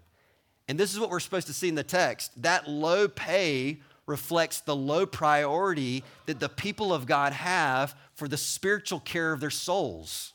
[0.66, 2.40] And this is what we're supposed to see in the text.
[2.40, 8.38] That low pay reflects the low priority that the people of God have for the
[8.38, 10.32] spiritual care of their souls.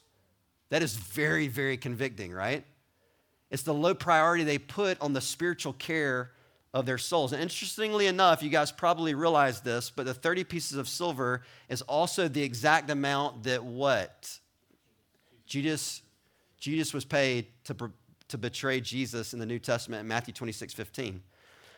[0.70, 2.65] That is very, very convicting, right?
[3.49, 6.32] It's the low priority they put on the spiritual care
[6.74, 7.34] of their souls.
[7.34, 11.82] And interestingly enough, you guys probably realize this, but the 30 pieces of silver is
[11.84, 14.38] also the exact amount that what?
[15.45, 16.01] Judas,
[16.59, 17.76] Judas was paid to,
[18.28, 21.24] to betray Jesus in the New Testament in Matthew 26, 15.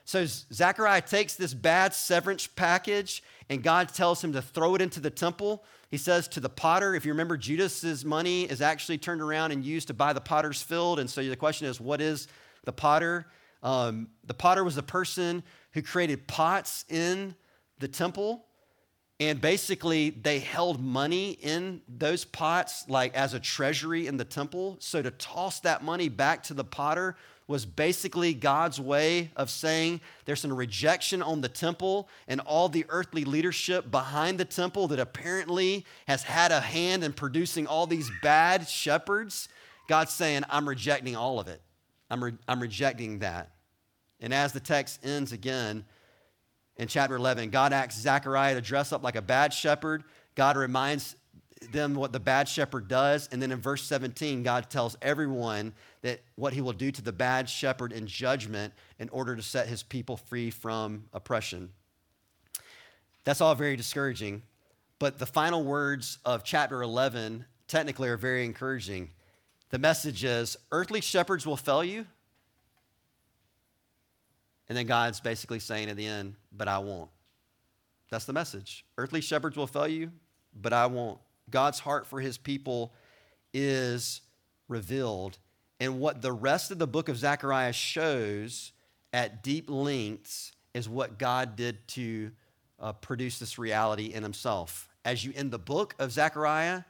[0.05, 4.99] So Zechariah takes this bad severance package and God tells him to throw it into
[4.99, 5.63] the temple.
[5.89, 9.65] He says to the potter, if you remember, Judas's money is actually turned around and
[9.65, 10.99] used to buy the potter's field.
[10.99, 12.27] And so the question is, what is
[12.63, 13.25] the potter?
[13.63, 17.35] Um, the potter was the person who created pots in
[17.79, 18.45] the temple.
[19.19, 24.77] And basically, they held money in those pots, like as a treasury in the temple.
[24.79, 27.17] So to toss that money back to the potter
[27.49, 32.85] was basically God's way of saying there's some rejection on the temple and all the
[32.89, 38.11] earthly leadership behind the temple that apparently has had a hand in producing all these
[38.21, 39.49] bad shepherds.
[39.87, 41.59] God's saying, I'm rejecting all of it.
[42.11, 43.49] I'm, re- I'm rejecting that.
[44.19, 45.85] And as the text ends again
[46.75, 50.03] in chapter 11, God asks Zechariah to dress up like a bad shepherd.
[50.35, 51.15] God reminds
[51.71, 53.27] them what the bad shepherd does.
[53.31, 57.11] And then in verse 17, God tells everyone that what he will do to the
[57.11, 61.69] bad shepherd in judgment in order to set his people free from oppression.
[63.23, 64.43] That's all very discouraging.
[64.97, 69.11] But the final words of chapter 11 technically are very encouraging.
[69.69, 72.05] The message is earthly shepherds will fail you.
[74.67, 77.09] And then God's basically saying at the end, but I won't.
[78.09, 78.85] That's the message.
[78.97, 80.11] Earthly shepherds will fail you,
[80.59, 81.19] but I won't.
[81.51, 82.93] God's heart for his people
[83.53, 84.21] is
[84.67, 85.37] revealed.
[85.79, 88.71] And what the rest of the book of Zechariah shows
[89.13, 92.31] at deep lengths is what God did to
[92.79, 94.89] uh, produce this reality in himself.
[95.03, 96.83] As you end the book of Zechariah,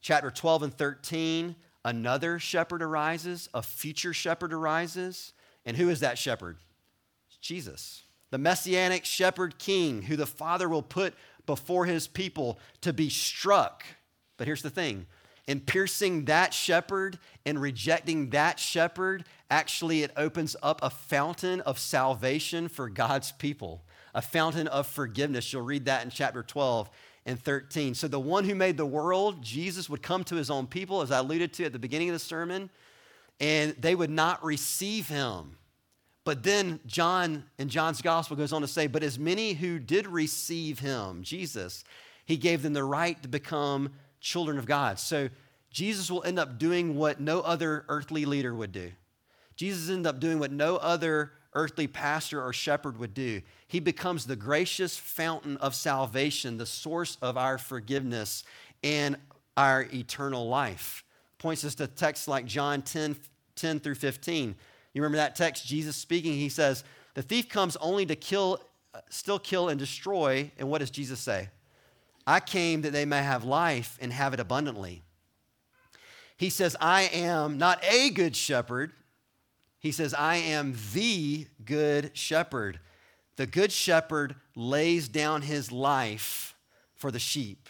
[0.00, 5.32] chapter 12 and 13, another shepherd arises, a future shepherd arises.
[5.66, 6.58] And who is that shepherd?
[7.40, 11.14] Jesus, the messianic shepherd king who the Father will put
[11.48, 13.82] before his people to be struck.
[14.36, 15.06] But here's the thing
[15.48, 21.78] in piercing that shepherd and rejecting that shepherd, actually, it opens up a fountain of
[21.78, 23.82] salvation for God's people,
[24.14, 25.50] a fountain of forgiveness.
[25.52, 26.90] You'll read that in chapter 12
[27.24, 27.94] and 13.
[27.94, 31.10] So, the one who made the world, Jesus, would come to his own people, as
[31.10, 32.68] I alluded to at the beginning of the sermon,
[33.40, 35.57] and they would not receive him.
[36.28, 40.06] But then John in John's gospel goes on to say, But as many who did
[40.06, 41.84] receive him, Jesus,
[42.26, 44.98] he gave them the right to become children of God.
[44.98, 45.30] So
[45.70, 48.92] Jesus will end up doing what no other earthly leader would do.
[49.56, 53.40] Jesus ended up doing what no other earthly pastor or shepherd would do.
[53.66, 58.44] He becomes the gracious fountain of salvation, the source of our forgiveness
[58.84, 59.16] and
[59.56, 61.04] our eternal life.
[61.38, 63.16] Points us to texts like John 10,
[63.54, 64.56] 10 through 15.
[64.98, 66.82] You remember that text, Jesus speaking, he says,
[67.14, 68.60] The thief comes only to kill,
[69.10, 70.50] still kill and destroy.
[70.58, 71.50] And what does Jesus say?
[72.26, 75.04] I came that they may have life and have it abundantly.
[76.36, 78.90] He says, I am not a good shepherd.
[79.78, 82.80] He says, I am the good shepherd.
[83.36, 86.56] The good shepherd lays down his life
[86.96, 87.68] for the sheep.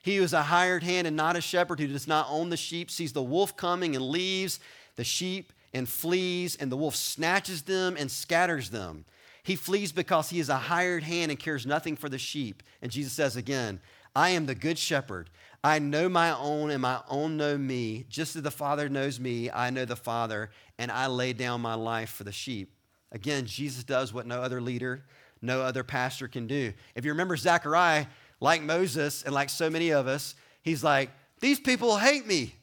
[0.00, 2.56] He who is a hired hand and not a shepherd, who does not own the
[2.56, 4.60] sheep, sees the wolf coming and leaves
[4.96, 9.04] the sheep and flees, and the wolf snatches them and scatters them.
[9.42, 12.62] He flees because he is a hired hand and cares nothing for the sheep.
[12.82, 13.80] And Jesus says again,
[14.14, 15.30] I am the good shepherd.
[15.62, 18.06] I know my own, and my own know me.
[18.08, 21.74] Just as the Father knows me, I know the Father, and I lay down my
[21.74, 22.74] life for the sheep.
[23.12, 25.04] Again, Jesus does what no other leader,
[25.42, 26.72] no other pastor can do.
[26.94, 28.06] If you remember Zechariah,
[28.40, 31.10] like Moses and like so many of us, he's like,
[31.40, 32.54] These people hate me.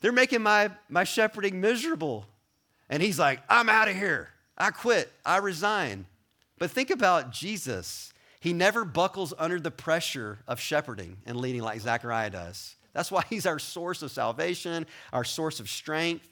[0.00, 2.26] They're making my, my shepherding miserable.
[2.88, 4.30] And he's like, I'm out of here.
[4.56, 5.12] I quit.
[5.24, 6.06] I resign.
[6.58, 8.12] But think about Jesus.
[8.40, 12.76] He never buckles under the pressure of shepherding and leading like Zechariah does.
[12.92, 16.28] That's why he's our source of salvation, our source of strength.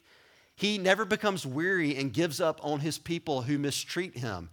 [0.55, 4.49] He never becomes weary and gives up on his people who mistreat him.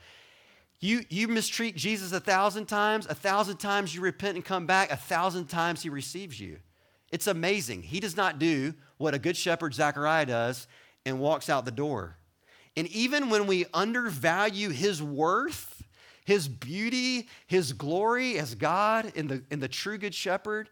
[0.81, 4.91] You, you mistreat Jesus a thousand times, a thousand times you repent and come back,
[4.91, 6.59] a thousand times he receives you.
[7.15, 7.85] It's amazing.
[7.85, 10.67] He does not do what a good shepherd Zechariah does
[11.07, 12.17] and walks out the door.
[12.77, 15.85] And even when we undervalue his worth,
[16.25, 20.69] his beauty, his glory as God in the, in the true good shepherd,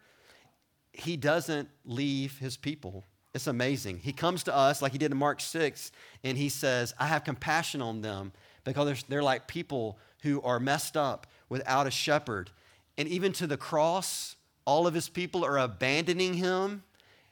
[0.91, 3.05] he doesn't leave his people.
[3.33, 3.99] It's amazing.
[3.99, 5.93] He comes to us like he did in Mark 6,
[6.25, 8.33] and he says, I have compassion on them
[8.65, 12.51] because they're, they're like people who are messed up without a shepherd.
[12.97, 14.35] And even to the cross,
[14.65, 16.83] all of his people are abandoning him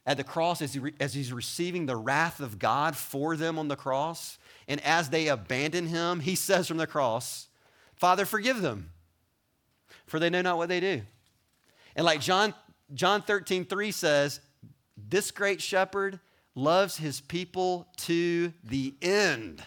[0.06, 3.60] at the cross as, he re, as he's receiving the wrath of God for them
[3.60, 4.38] on the cross.
[4.68, 7.48] And as they abandon him, he says from the cross,
[7.96, 8.92] Father, forgive them,
[10.08, 11.02] for they know not what they do.
[11.96, 12.54] And like John,
[12.94, 14.40] John 13, 3 says,
[14.98, 16.20] this great shepherd
[16.56, 19.64] loves his people to the end,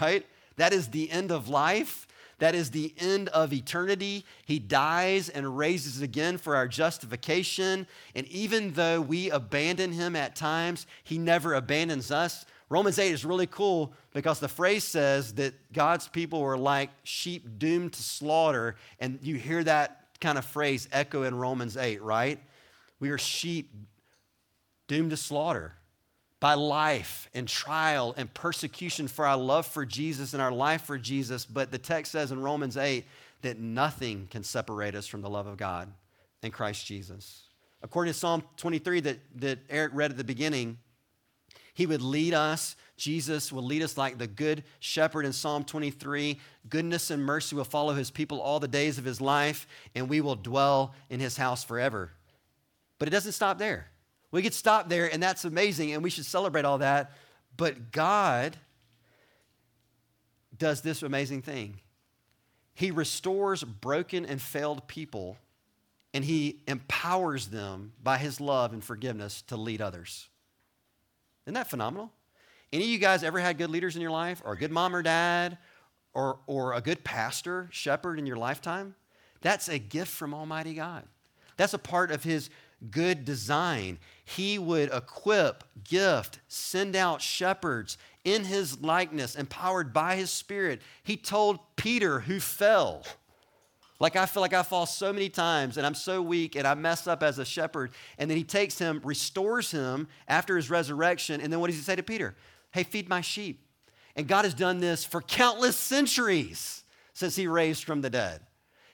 [0.00, 0.26] right?
[0.56, 2.06] That is the end of life.
[2.38, 4.24] That is the end of eternity.
[4.44, 7.86] He dies and raises again for our justification.
[8.14, 12.46] And even though we abandon him at times, he never abandons us.
[12.70, 17.58] Romans 8 is really cool because the phrase says that God's people were like sheep
[17.58, 18.76] doomed to slaughter.
[19.00, 22.40] And you hear that kind of phrase echo in Romans 8, right?
[23.00, 23.72] We are sheep
[24.86, 25.77] doomed to slaughter
[26.40, 30.98] by life and trial and persecution for our love for Jesus and our life for
[30.98, 31.44] Jesus.
[31.44, 33.04] But the text says in Romans 8
[33.42, 35.92] that nothing can separate us from the love of God
[36.42, 37.42] in Christ Jesus.
[37.82, 40.78] According to Psalm 23 that, that Eric read at the beginning,
[41.74, 42.74] he would lead us.
[42.96, 46.38] Jesus will lead us like the good shepherd in Psalm 23.
[46.68, 50.20] Goodness and mercy will follow his people all the days of his life, and we
[50.20, 52.10] will dwell in his house forever.
[52.98, 53.86] But it doesn't stop there.
[54.30, 57.12] We could stop there, and that's amazing, and we should celebrate all that.
[57.56, 58.56] But God
[60.56, 61.80] does this amazing thing
[62.74, 65.38] He restores broken and failed people,
[66.12, 70.28] and He empowers them by His love and forgiveness to lead others.
[71.46, 72.12] Isn't that phenomenal?
[72.70, 74.94] Any of you guys ever had good leaders in your life, or a good mom
[74.94, 75.56] or dad,
[76.12, 78.94] or, or a good pastor, shepherd in your lifetime?
[79.40, 81.04] That's a gift from Almighty God.
[81.56, 82.50] That's a part of His
[82.90, 83.98] good design.
[84.24, 90.82] He would equip, gift, send out shepherds in His likeness, empowered by His Spirit.
[91.02, 93.04] He told Peter, who fell,
[94.00, 96.74] like I feel like I fall so many times and I'm so weak and I
[96.74, 97.90] mess up as a shepherd.
[98.16, 101.40] And then he takes him, restores him after his resurrection.
[101.40, 102.36] And then what does he say to Peter?
[102.70, 103.64] Hey, feed my sheep.
[104.14, 108.40] And God has done this for countless centuries since he raised from the dead.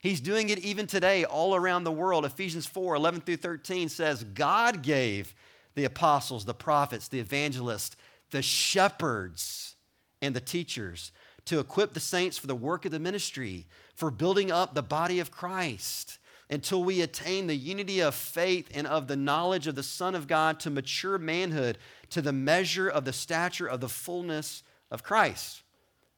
[0.05, 2.26] He's doing it even today all around the world.
[2.26, 5.34] Ephesians 4 11 through 13 says, God gave
[5.76, 7.96] the apostles, the prophets, the evangelists,
[8.30, 9.76] the shepherds,
[10.20, 11.11] and the teachers
[11.46, 15.20] to equip the saints for the work of the ministry, for building up the body
[15.20, 16.18] of Christ,
[16.50, 20.28] until we attain the unity of faith and of the knowledge of the Son of
[20.28, 21.78] God to mature manhood,
[22.11, 25.62] to the measure of the stature of the fullness of Christ.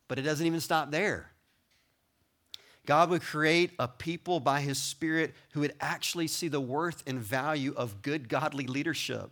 [0.09, 1.30] But it doesn't even stop there.
[2.87, 7.18] God would create a people by his Spirit who would actually see the worth and
[7.18, 9.30] value of good godly leadership.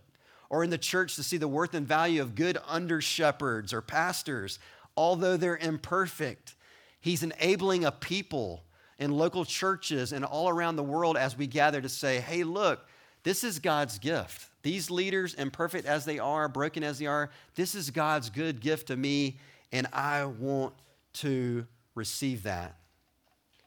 [0.50, 3.80] Or in the church to see the worth and value of good under shepherds or
[3.80, 4.58] pastors,
[4.96, 6.54] although they're imperfect.
[7.00, 8.62] He's enabling a people
[8.98, 12.86] in local churches and all around the world as we gather to say, hey, look,
[13.24, 14.48] this is God's gift.
[14.62, 18.88] These leaders, imperfect as they are, broken as they are, this is God's good gift
[18.88, 19.38] to me,
[19.72, 20.74] and I want
[21.14, 22.76] to receive that.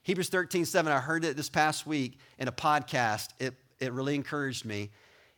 [0.07, 3.31] Hebrews 13, 7, I heard it this past week in a podcast.
[3.39, 4.89] It, it really encouraged me.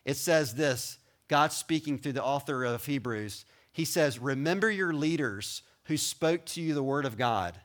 [0.04, 0.96] It says this
[1.26, 3.46] God speaking through the author of Hebrews.
[3.72, 7.56] He says, Remember your leaders who spoke to you the word of God.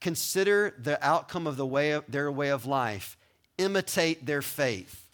[0.00, 3.16] Consider the outcome of the way of their way of life.
[3.56, 5.06] Imitate their faith.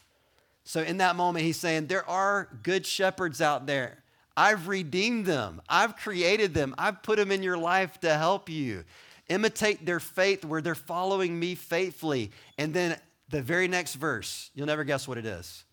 [0.64, 4.02] So in that moment, he's saying, There are good shepherds out there.
[4.34, 5.60] I've redeemed them.
[5.68, 6.74] I've created them.
[6.78, 8.84] I've put them in your life to help you.
[9.28, 12.30] Imitate their faith where they're following me faithfully.
[12.58, 12.98] And then
[13.28, 15.64] the very next verse, you'll never guess what it is.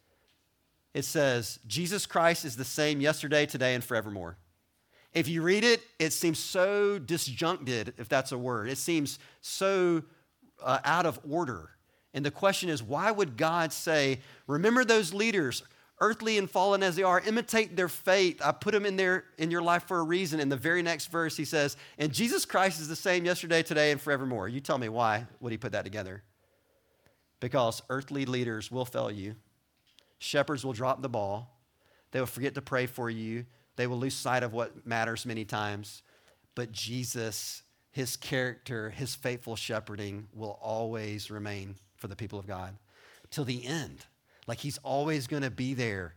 [0.94, 4.38] It says, Jesus Christ is the same yesterday, today, and forevermore.
[5.14, 8.70] If you read it, it seems so disjuncted, if that's a word.
[8.70, 10.04] It seems so
[10.64, 11.70] uh, out of order.
[12.14, 15.64] And the question is, why would God say, remember those leaders,
[16.02, 18.42] earthly and fallen as they are, imitate their faith.
[18.44, 20.40] I put them in there in your life for a reason.
[20.40, 23.92] In the very next verse, he says, and Jesus Christ is the same yesterday, today,
[23.92, 24.50] and forevermore.
[24.50, 26.24] You tell me why would he put that together?
[27.40, 29.36] Because earthly leaders will fail you.
[30.20, 31.58] Shepherds will drop the ball.
[32.12, 33.46] They will forget to pray for you.
[33.76, 36.04] They will lose sight of what matters many times.
[36.56, 42.76] But Jesus, his character, his faithful shepherding will always remain for the people of God
[43.30, 44.06] till the end.
[44.52, 46.14] Like he's always going to be there.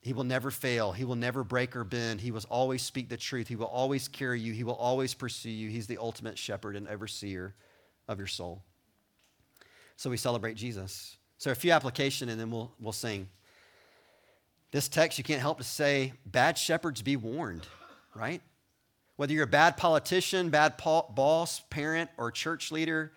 [0.00, 0.90] He will never fail.
[0.90, 2.20] He will never break or bend.
[2.20, 3.46] He will always speak the truth.
[3.46, 4.52] He will always carry you.
[4.52, 5.70] He will always pursue you.
[5.70, 7.54] He's the ultimate shepherd and overseer
[8.08, 8.64] of your soul.
[9.96, 11.16] So we celebrate Jesus.
[11.38, 13.28] So a few application and then we'll, we'll sing.
[14.72, 17.68] This text, you can't help to say, bad shepherds be warned,
[18.12, 18.42] right?
[19.14, 23.12] Whether you're a bad politician, bad boss, parent, or church leader,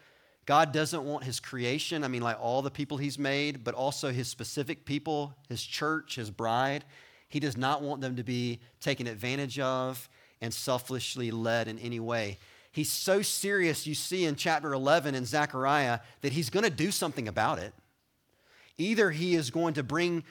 [0.46, 4.12] God doesn't want his creation, I mean, like all the people he's made, but also
[4.12, 6.86] his specific people, his church, his bride.
[7.30, 10.08] He does not want them to be taken advantage of
[10.42, 12.38] and selfishly led in any way.
[12.72, 16.92] He's so serious, you see in chapter 11 in Zechariah, that he's going to do
[16.92, 17.74] something about it.
[18.78, 20.24] Either he is going to bring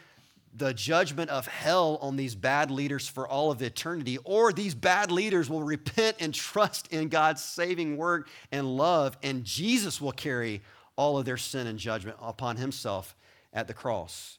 [0.56, 5.10] the judgment of hell on these bad leaders for all of eternity, or these bad
[5.10, 10.62] leaders will repent and trust in God's saving work and love, and Jesus will carry
[10.96, 13.16] all of their sin and judgment upon himself
[13.52, 14.38] at the cross.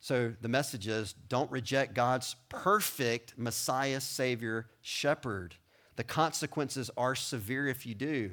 [0.00, 5.56] So the message is don't reject God's perfect Messiah, Savior, Shepherd.
[5.96, 8.32] The consequences are severe if you do.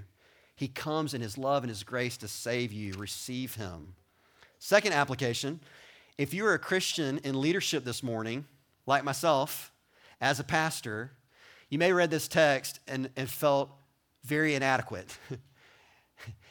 [0.55, 2.93] He comes in His love and His grace to save you.
[2.93, 3.95] Receive Him.
[4.59, 5.61] Second application
[6.17, 8.45] if you're a Christian in leadership this morning,
[8.85, 9.71] like myself,
[10.21, 11.11] as a pastor,
[11.69, 13.71] you may read this text and, and felt
[14.23, 15.17] very inadequate.
[15.29, 15.39] and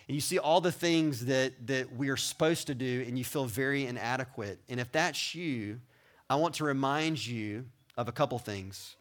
[0.09, 3.45] you see all the things that, that we are supposed to do, and you feel
[3.45, 4.61] very inadequate.
[4.69, 5.81] And if that's you,
[6.29, 8.97] I want to remind you of a couple things.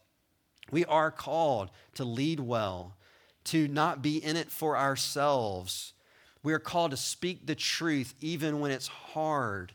[0.70, 2.96] We are called to lead well,
[3.44, 5.92] to not be in it for ourselves.
[6.44, 9.72] We are called to speak the truth even when it's hard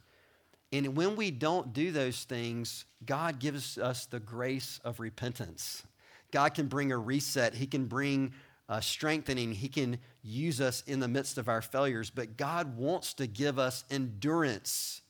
[0.86, 5.84] and when we don't do those things, God gives us the grace of repentance.
[6.32, 8.34] God can bring a reset, He can bring
[8.70, 12.10] a strengthening, He can use us in the midst of our failures.
[12.10, 15.02] But God wants to give us endurance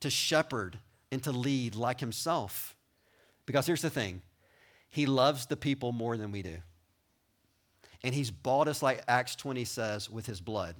[0.00, 0.78] to shepherd
[1.12, 2.76] and to lead like Himself.
[3.46, 4.22] Because here's the thing
[4.90, 6.56] He loves the people more than we do.
[8.02, 10.74] And He's bought us, like Acts 20 says, with His blood.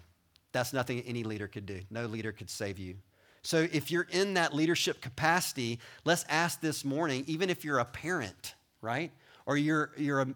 [0.51, 1.81] That's nothing any leader could do.
[1.91, 2.97] No leader could save you.
[3.43, 7.85] So if you're in that leadership capacity, let's ask this morning, even if you're a
[7.85, 9.13] parent, right?
[9.47, 10.35] Or you're, you're a,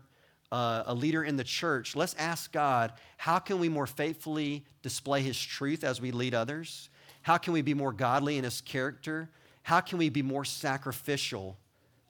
[0.51, 5.23] uh, a leader in the church, let's ask God, how can we more faithfully display
[5.23, 6.91] His truth as we lead others?
[7.23, 9.31] How can we be more godly in His character?
[9.63, 11.57] How can we be more sacrificial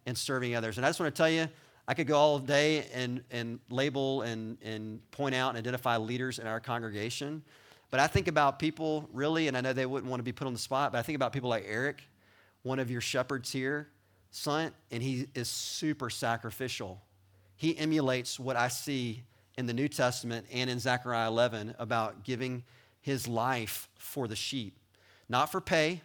[0.07, 0.77] in serving others?
[0.77, 1.49] And I just want to tell you,
[1.87, 6.39] I could go all day and, and label and, and point out and identify leaders
[6.39, 7.43] in our congregation.
[7.93, 10.47] But I think about people really, and I know they wouldn't want to be put
[10.47, 12.03] on the spot, but I think about people like Eric,
[12.63, 13.91] one of your shepherds here,
[14.31, 17.03] son, and he is super sacrificial.
[17.55, 19.23] he emulates what I see
[19.59, 22.65] in the New Testament and in Zechariah 11 about giving
[23.03, 24.79] his life for the sheep,
[25.29, 26.01] not for pay.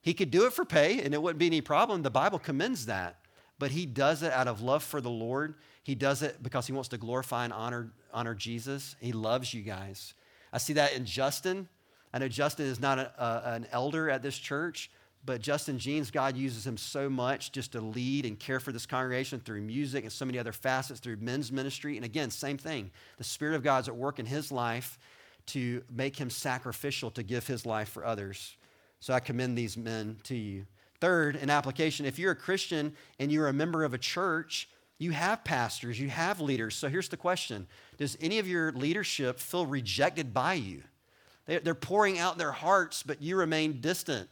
[0.00, 2.02] He could do it for pay and it wouldn't be any problem.
[2.02, 3.18] The Bible commends that.
[3.58, 5.54] But he does it out of love for the Lord.
[5.84, 8.96] He does it because he wants to glorify and honor, honor Jesus.
[8.98, 10.14] He loves you guys.
[10.52, 11.68] I see that in Justin.
[12.12, 14.90] I know Justin is not a, a, an elder at this church,
[15.24, 18.86] but Justin Jeans, God uses him so much just to lead and care for this
[18.86, 21.96] congregation through music and so many other facets through men's ministry.
[21.96, 22.90] And again, same thing.
[23.18, 24.98] The Spirit of God's at work in his life
[25.46, 28.56] to make him sacrificial to give his life for others.
[29.00, 30.66] So I commend these men to you.
[31.00, 34.68] Third, an application if you're a Christian and you're a member of a church,
[35.02, 36.76] you have pastors, you have leaders.
[36.76, 37.66] So here's the question
[37.98, 40.82] Does any of your leadership feel rejected by you?
[41.46, 44.28] They're pouring out their hearts, but you remain distant.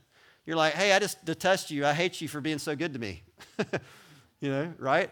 [0.47, 1.85] You're like, hey, I just detest you.
[1.85, 3.25] I hate you for being so good to me.
[4.41, 5.11] you know, right?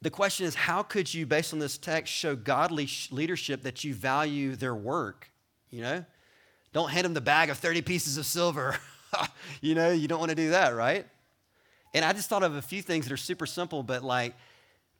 [0.00, 3.94] The question is, how could you, based on this text, show godly leadership that you
[3.94, 5.30] value their work?
[5.70, 6.04] You know,
[6.72, 8.78] don't hand them the bag of 30 pieces of silver.
[9.60, 11.06] you know, you don't want to do that, right?
[11.94, 14.34] And I just thought of a few things that are super simple, but like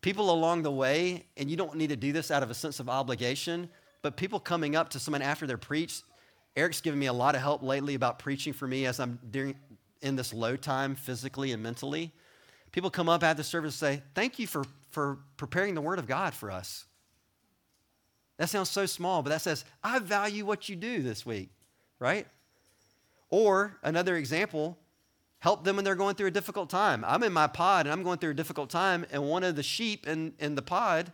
[0.00, 2.80] people along the way, and you don't need to do this out of a sense
[2.80, 3.68] of obligation,
[4.02, 6.04] but people coming up to someone after they're preached
[6.56, 9.54] Eric's given me a lot of help lately about preaching for me as I'm during,
[10.00, 12.12] in this low time physically and mentally.
[12.72, 15.98] People come up after the service and say, Thank you for, for preparing the Word
[15.98, 16.86] of God for us.
[18.38, 21.50] That sounds so small, but that says, I value what you do this week,
[21.98, 22.26] right?
[23.28, 24.78] Or another example,
[25.46, 27.04] help them when they're going through a difficult time.
[27.06, 29.62] I'm in my pod and I'm going through a difficult time, and one of the
[29.62, 31.12] sheep in, in the pod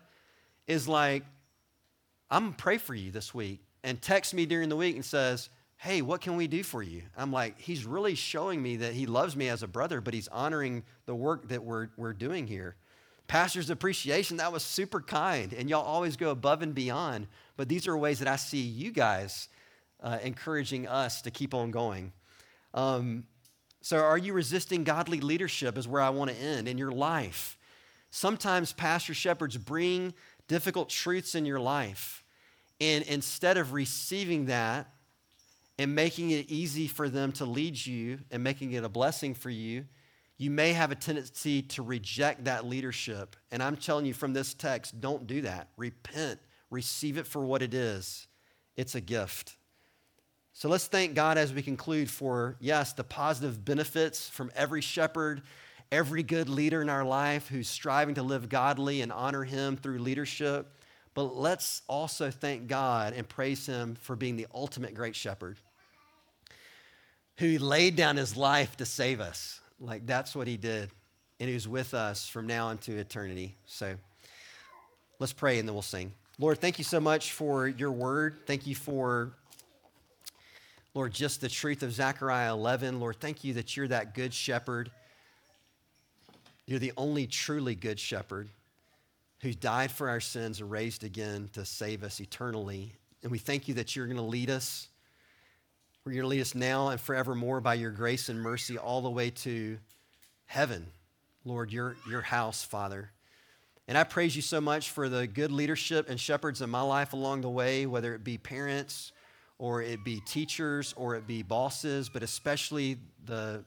[0.66, 1.22] is like,
[2.30, 5.51] I'm gonna pray for you this week and texts me during the week and says,
[5.76, 7.03] Hey, what can we do for you?
[7.14, 10.28] I'm like, He's really showing me that He loves me as a brother, but He's
[10.28, 12.76] honoring the work that we're, we're doing here.
[13.26, 17.26] Pastor's appreciation, that was super kind, and y'all always go above and beyond.
[17.59, 19.51] But these are ways that I see you guys
[20.03, 22.14] uh, encouraging us to keep on going.
[22.72, 23.24] Um,
[23.83, 25.76] so, are you resisting godly leadership?
[25.76, 27.59] Is where I want to end in your life.
[28.11, 30.14] Sometimes pastor shepherds bring
[30.47, 32.22] difficult truths in your life.
[32.80, 34.89] And instead of receiving that
[35.78, 39.51] and making it easy for them to lead you and making it a blessing for
[39.51, 39.87] you,
[40.39, 43.35] you may have a tendency to reject that leadership.
[43.51, 45.68] And I'm telling you from this text, don't do that.
[45.76, 46.39] Repent,
[46.70, 48.28] receive it for what it is.
[48.76, 49.57] It's a gift.
[50.55, 55.42] So let's thank God as we conclude for, yes, the positive benefits from every shepherd,
[55.90, 59.98] every good leader in our life who's striving to live godly and honor Him through
[59.98, 60.68] leadership.
[61.14, 65.59] But let's also thank God and praise Him for being the ultimate great shepherd
[67.38, 69.61] who laid down his life to save us.
[69.80, 70.90] Like that's what he did.
[71.40, 73.57] And he's with us from now into eternity.
[73.66, 73.96] So
[75.18, 76.12] let's pray and then we'll sing.
[76.38, 78.36] Lord, thank you so much for your word.
[78.46, 79.32] Thank you for,
[80.95, 83.01] Lord, just the truth of Zechariah 11.
[83.01, 84.90] Lord, thank you that you're that good shepherd.
[86.66, 88.51] You're the only truly good shepherd
[89.40, 92.93] who died for our sins and raised again to save us eternally.
[93.22, 94.88] And we thank you that you're going to lead us.
[96.05, 99.11] We're going to lead us now and forevermore by your grace and mercy all the
[99.11, 99.78] way to
[100.45, 100.86] heaven,
[101.47, 103.11] Lord, your, your house, Father.
[103.88, 107.14] And I praise you so much for the good leadership and shepherds in my life
[107.14, 109.12] along the way, whether it be parents
[109.62, 112.96] or it be teachers or it be bosses, but especially
[113.26, 113.64] the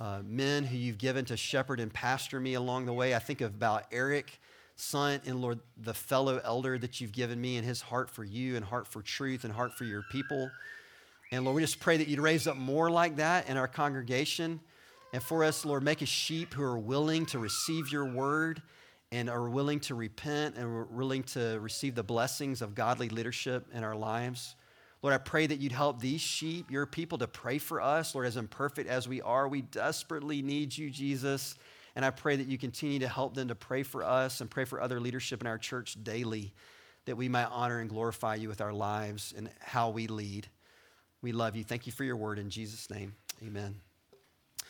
[0.00, 3.14] uh, men who you've given to shepherd and pastor me along the way.
[3.14, 4.40] I think about Eric
[4.74, 8.56] son and Lord, the fellow elder that you've given me and his heart for you
[8.56, 10.50] and heart for truth and heart for your people.
[11.30, 14.58] And Lord, we just pray that you'd raise up more like that in our congregation.
[15.12, 18.60] And for us, Lord, make us sheep who are willing to receive your word
[19.12, 23.84] and are willing to repent and willing to receive the blessings of godly leadership in
[23.84, 24.56] our lives.
[25.02, 28.14] Lord, I pray that you'd help these sheep, your people, to pray for us.
[28.14, 31.56] Lord, as imperfect as we are, we desperately need you, Jesus.
[31.96, 34.64] And I pray that you continue to help them to pray for us and pray
[34.64, 36.54] for other leadership in our church daily,
[37.04, 40.46] that we might honor and glorify you with our lives and how we lead.
[41.20, 41.64] We love you.
[41.64, 43.14] Thank you for your word in Jesus' name.
[43.42, 43.80] Amen.